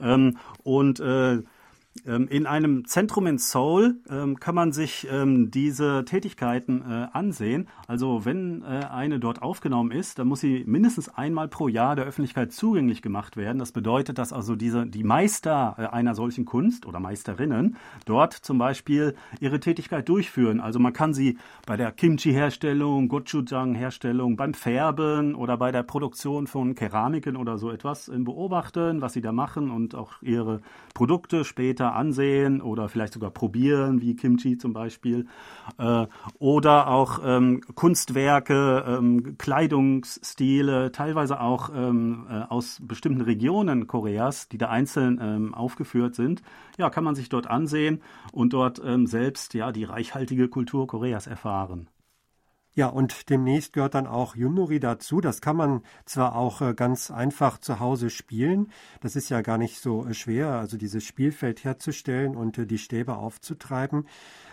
Ähm, 0.00 0.38
und 0.62 0.98
äh, 1.00 1.42
in 2.04 2.46
einem 2.46 2.86
Zentrum 2.86 3.26
in 3.26 3.36
Seoul 3.36 4.00
ähm, 4.10 4.40
kann 4.40 4.54
man 4.54 4.72
sich 4.72 5.06
ähm, 5.10 5.50
diese 5.50 6.04
Tätigkeiten 6.06 6.80
äh, 6.80 7.08
ansehen. 7.12 7.68
Also 7.86 8.24
wenn 8.24 8.62
äh, 8.62 8.86
eine 8.90 9.20
dort 9.20 9.42
aufgenommen 9.42 9.90
ist, 9.90 10.18
dann 10.18 10.26
muss 10.26 10.40
sie 10.40 10.64
mindestens 10.66 11.10
einmal 11.10 11.48
pro 11.48 11.68
Jahr 11.68 11.94
der 11.94 12.06
Öffentlichkeit 12.06 12.50
zugänglich 12.50 13.02
gemacht 13.02 13.36
werden. 13.36 13.58
Das 13.58 13.72
bedeutet, 13.72 14.16
dass 14.16 14.32
also 14.32 14.56
diese, 14.56 14.86
die 14.86 15.04
Meister 15.04 15.76
äh, 15.78 15.82
einer 15.86 16.14
solchen 16.14 16.46
Kunst 16.46 16.86
oder 16.86 16.98
Meisterinnen 16.98 17.76
dort 18.06 18.32
zum 18.32 18.56
Beispiel 18.56 19.14
ihre 19.38 19.60
Tätigkeit 19.60 20.08
durchführen. 20.08 20.60
Also 20.60 20.78
man 20.78 20.94
kann 20.94 21.12
sie 21.12 21.36
bei 21.66 21.76
der 21.76 21.92
Kimchi-Herstellung, 21.92 23.08
Gochujang-Herstellung, 23.08 24.36
beim 24.36 24.54
Färben 24.54 25.34
oder 25.34 25.58
bei 25.58 25.70
der 25.70 25.82
Produktion 25.82 26.46
von 26.46 26.74
Keramiken 26.74 27.36
oder 27.36 27.58
so 27.58 27.70
etwas 27.70 28.10
beobachten, 28.12 29.02
was 29.02 29.12
sie 29.12 29.20
da 29.20 29.30
machen 29.30 29.70
und 29.70 29.94
auch 29.94 30.22
ihre 30.22 30.62
Produkte 30.94 31.44
später 31.44 31.81
später 31.82 31.94
ansehen 31.96 32.60
oder 32.60 32.88
vielleicht 32.88 33.12
sogar 33.12 33.30
probieren, 33.30 34.00
wie 34.00 34.14
Kimchi 34.14 34.56
zum 34.56 34.72
Beispiel. 34.72 35.26
Äh, 35.78 36.06
oder 36.38 36.88
auch 36.88 37.20
ähm, 37.24 37.60
Kunstwerke, 37.74 38.84
ähm, 38.86 39.36
Kleidungsstile, 39.38 40.92
teilweise 40.92 41.40
auch 41.40 41.70
ähm, 41.74 42.26
äh, 42.30 42.42
aus 42.48 42.78
bestimmten 42.82 43.22
Regionen 43.22 43.86
Koreas, 43.86 44.48
die 44.48 44.58
da 44.58 44.68
einzeln 44.68 45.18
ähm, 45.20 45.54
aufgeführt 45.54 46.14
sind. 46.14 46.42
Ja, 46.78 46.88
kann 46.90 47.04
man 47.04 47.14
sich 47.14 47.28
dort 47.28 47.48
ansehen 47.48 48.00
und 48.32 48.52
dort 48.52 48.80
ähm, 48.84 49.06
selbst 49.06 49.54
ja 49.54 49.72
die 49.72 49.84
reichhaltige 49.84 50.48
Kultur 50.48 50.86
Koreas 50.86 51.26
erfahren. 51.26 51.88
Ja, 52.74 52.86
und 52.86 53.28
demnächst 53.28 53.74
gehört 53.74 53.94
dann 53.94 54.06
auch 54.06 54.34
Yunori 54.34 54.80
dazu. 54.80 55.20
Das 55.20 55.42
kann 55.42 55.56
man 55.56 55.82
zwar 56.06 56.34
auch 56.34 56.62
äh, 56.62 56.72
ganz 56.72 57.10
einfach 57.10 57.58
zu 57.58 57.80
Hause 57.80 58.08
spielen. 58.08 58.72
Das 59.02 59.14
ist 59.14 59.28
ja 59.28 59.42
gar 59.42 59.58
nicht 59.58 59.78
so 59.78 60.06
äh, 60.06 60.14
schwer, 60.14 60.52
also 60.52 60.78
dieses 60.78 61.04
Spielfeld 61.04 61.64
herzustellen 61.64 62.34
und 62.34 62.56
äh, 62.56 62.66
die 62.66 62.78
Stäbe 62.78 63.16
aufzutreiben. 63.16 64.06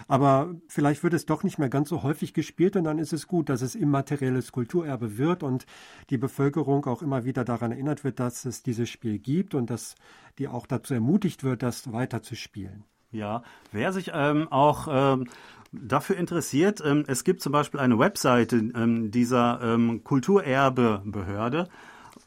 Aber 0.10 0.53
vielleicht 0.67 1.01
wird 1.03 1.13
es 1.13 1.27
doch 1.27 1.43
nicht 1.43 1.60
mehr 1.60 1.69
ganz 1.69 1.88
so 1.88 2.03
häufig 2.03 2.34
gespielt 2.34 2.75
und 2.75 2.84
dann 2.84 2.99
ist 2.99 3.13
es 3.13 3.25
gut, 3.25 3.47
dass 3.47 3.62
es 3.62 3.73
immaterielles 3.73 4.51
Kulturerbe 4.51 5.17
wird 5.17 5.41
und 5.41 5.65
die 6.10 6.17
Bevölkerung 6.17 6.86
auch 6.88 7.01
immer 7.01 7.23
wieder 7.23 7.45
daran 7.45 7.71
erinnert 7.71 8.03
wird, 8.03 8.19
dass 8.19 8.43
es 8.43 8.63
dieses 8.63 8.89
Spiel 8.89 9.19
gibt 9.19 9.55
und 9.55 9.69
dass 9.69 9.95
die 10.39 10.49
auch 10.49 10.67
dazu 10.67 10.93
ermutigt 10.93 11.45
wird, 11.45 11.63
das 11.63 11.93
weiter 11.93 12.21
zu 12.21 12.36
spielen. 12.36 12.84
Ja, 13.12 13.41
wer 13.72 13.91
sich 13.91 14.12
ähm, 14.13 14.48
auch 14.52 14.88
ähm, 14.89 15.28
dafür 15.72 16.17
interessiert, 16.17 16.82
ähm, 16.86 17.06
es 17.08 17.24
gibt 17.24 17.41
zum 17.41 17.52
Beispiel 17.52 17.80
eine 17.80 17.98
Webseite 17.98 18.58
ähm, 18.58 19.10
dieser 19.12 19.60
ähm, 19.63 20.04
Kulturerbebehörde. 20.04 21.69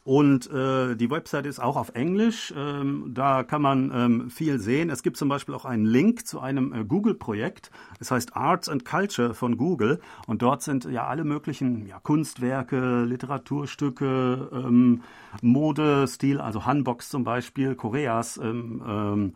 Und 0.05 0.51
äh, 0.51 0.95
die 0.95 1.09
Webseite 1.09 1.47
ist 1.47 1.59
auch 1.59 1.77
auf 1.77 1.95
Englisch. 1.95 2.53
Ähm, 2.57 3.11
da 3.13 3.43
kann 3.43 3.61
man 3.61 3.91
ähm, 3.93 4.29
viel 4.29 4.59
sehen. 4.59 4.89
Es 4.89 5.01
gibt 5.01 5.15
zum 5.15 5.29
Beispiel 5.29 5.55
auch 5.55 5.63
einen 5.63 5.85
Link 5.85 6.27
zu 6.27 6.41
einem 6.41 6.73
äh, 6.73 6.83
Google-Projekt. 6.83 7.71
Es 8.01 8.11
heißt 8.11 8.35
Arts 8.35 8.67
and 8.67 8.83
Culture 8.83 9.33
von 9.33 9.55
Google. 9.55 10.01
Und 10.27 10.41
dort 10.41 10.61
sind 10.61 10.83
ja 10.85 11.07
alle 11.07 11.23
möglichen 11.23 11.85
ja, 11.87 11.99
Kunstwerke, 11.99 13.03
Literaturstücke, 13.03 14.49
ähm, 14.51 15.03
Modestil, 15.41 16.41
also 16.41 16.65
Hanboks 16.65 17.07
zum 17.07 17.23
Beispiel, 17.23 17.75
Koreas. 17.75 18.37
Ähm, 18.37 18.83
ähm, 18.85 19.33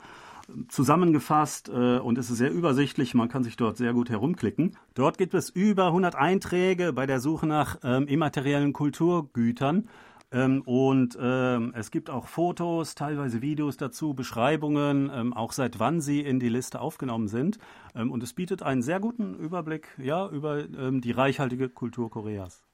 zusammengefasst 0.69 1.69
äh, 1.69 1.99
und 1.99 2.17
es 2.17 2.29
ist 2.29 2.37
sehr 2.37 2.51
übersichtlich. 2.51 3.13
Man 3.13 3.29
kann 3.29 3.43
sich 3.43 3.57
dort 3.57 3.77
sehr 3.77 3.93
gut 3.93 4.09
herumklicken. 4.09 4.77
Dort 4.93 5.17
gibt 5.17 5.33
es 5.33 5.49
über 5.49 5.87
100 5.87 6.15
Einträge 6.15 6.93
bei 6.93 7.05
der 7.05 7.19
Suche 7.19 7.47
nach 7.47 7.77
ähm, 7.83 8.07
immateriellen 8.07 8.73
Kulturgütern. 8.73 9.89
Ähm, 10.29 10.61
und 10.65 11.17
ähm, 11.21 11.73
es 11.75 11.89
gibt 11.89 12.09
auch 12.09 12.27
Fotos, 12.27 12.95
teilweise 12.95 13.41
Videos 13.41 13.77
dazu, 13.77 14.13
Beschreibungen, 14.13 15.09
ähm, 15.13 15.33
auch 15.33 15.53
seit 15.53 15.79
wann 15.79 16.01
sie 16.01 16.19
in 16.19 16.39
die 16.39 16.49
Liste 16.49 16.81
aufgenommen 16.81 17.29
sind. 17.29 17.59
Ähm, 17.95 18.11
und 18.11 18.23
es 18.23 18.33
bietet 18.33 18.61
einen 18.61 18.81
sehr 18.81 18.99
guten 18.99 19.35
Überblick 19.35 19.87
ja, 19.97 20.27
über 20.27 20.59
ähm, 20.59 20.99
die 20.99 21.11
reichhaltige 21.11 21.69
Kultur 21.69 22.09
Koreas. 22.09 22.66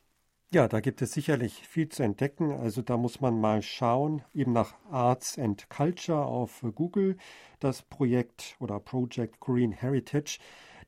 Ja, 0.54 0.68
da 0.68 0.82
gibt 0.82 1.02
es 1.02 1.14
sicherlich 1.14 1.68
viel 1.68 1.90
zu 1.90 2.04
entdecken. 2.04 2.52
Also 2.52 2.84
da 2.84 2.96
muss 2.96 3.20
man 3.22 3.42
mal 3.42 3.64
schauen, 3.64 4.22
eben 4.36 4.54
nach 4.54 4.76
Arts 4.92 5.40
and 5.40 5.68
Culture 5.68 6.26
auf 6.26 6.64
Google, 6.76 7.18
das 7.60 7.82
Projekt 7.82 8.56
oder 8.60 8.80
Project 8.80 9.40
Green 9.40 9.72
Heritage. 9.72 10.38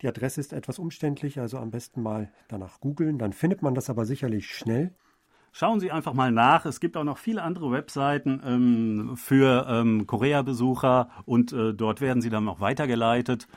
Die 0.04 0.08
Adresse 0.08 0.40
ist 0.40 0.54
etwas 0.54 0.78
umständlich, 0.78 1.40
also 1.40 1.58
am 1.58 1.72
besten 1.72 2.04
mal 2.04 2.32
danach 2.48 2.80
googeln, 2.80 3.18
dann 3.18 3.34
findet 3.34 3.64
man 3.64 3.74
das 3.74 3.90
aber 3.90 4.06
sicherlich 4.06 4.54
schnell. 4.56 4.94
Schauen 5.52 5.80
Sie 5.80 5.90
einfach 5.90 6.14
mal 6.14 6.32
nach. 6.32 6.68
Es 6.68 6.80
gibt 6.80 6.96
auch 6.96 7.04
noch 7.04 7.18
viele 7.18 7.42
andere 7.42 7.72
Webseiten 7.72 8.44
ähm, 8.46 9.18
für 9.18 9.66
ähm, 9.68 10.06
Korea-Besucher 10.06 11.10
und 11.26 11.54
äh, 11.54 11.74
dort 11.74 12.02
werden 12.02 12.22
Sie 12.22 12.30
dann 12.30 12.48
auch 12.50 12.60
weitergeleitet. 12.60 13.48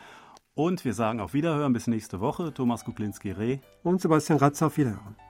Und 0.54 0.86
wir 0.86 0.94
sagen 0.94 1.20
auf 1.20 1.34
Wiederhören 1.34 1.74
bis 1.74 1.86
nächste 1.86 2.20
Woche. 2.20 2.54
Thomas 2.54 2.86
Kuklinski-Reh 2.86 3.58
und 3.82 4.00
Sebastian 4.00 4.38
Ratz 4.38 4.62
auf 4.62 4.78
Wiederhören. 4.78 5.27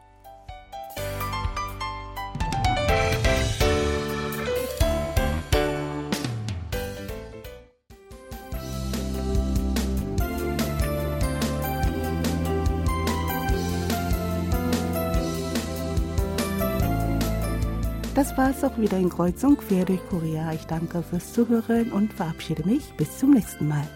War's 18.48 18.64
auch 18.64 18.78
wieder 18.78 18.96
in 18.96 19.10
Kreuzung 19.10 19.58
quer 19.58 19.84
durch 19.84 20.00
Korea. 20.08 20.54
Ich 20.54 20.64
danke 20.64 21.02
fürs 21.02 21.34
Zuhören 21.34 21.92
und 21.92 22.14
verabschiede 22.14 22.66
mich. 22.66 22.94
Bis 22.96 23.18
zum 23.18 23.32
nächsten 23.32 23.68
Mal. 23.68 23.86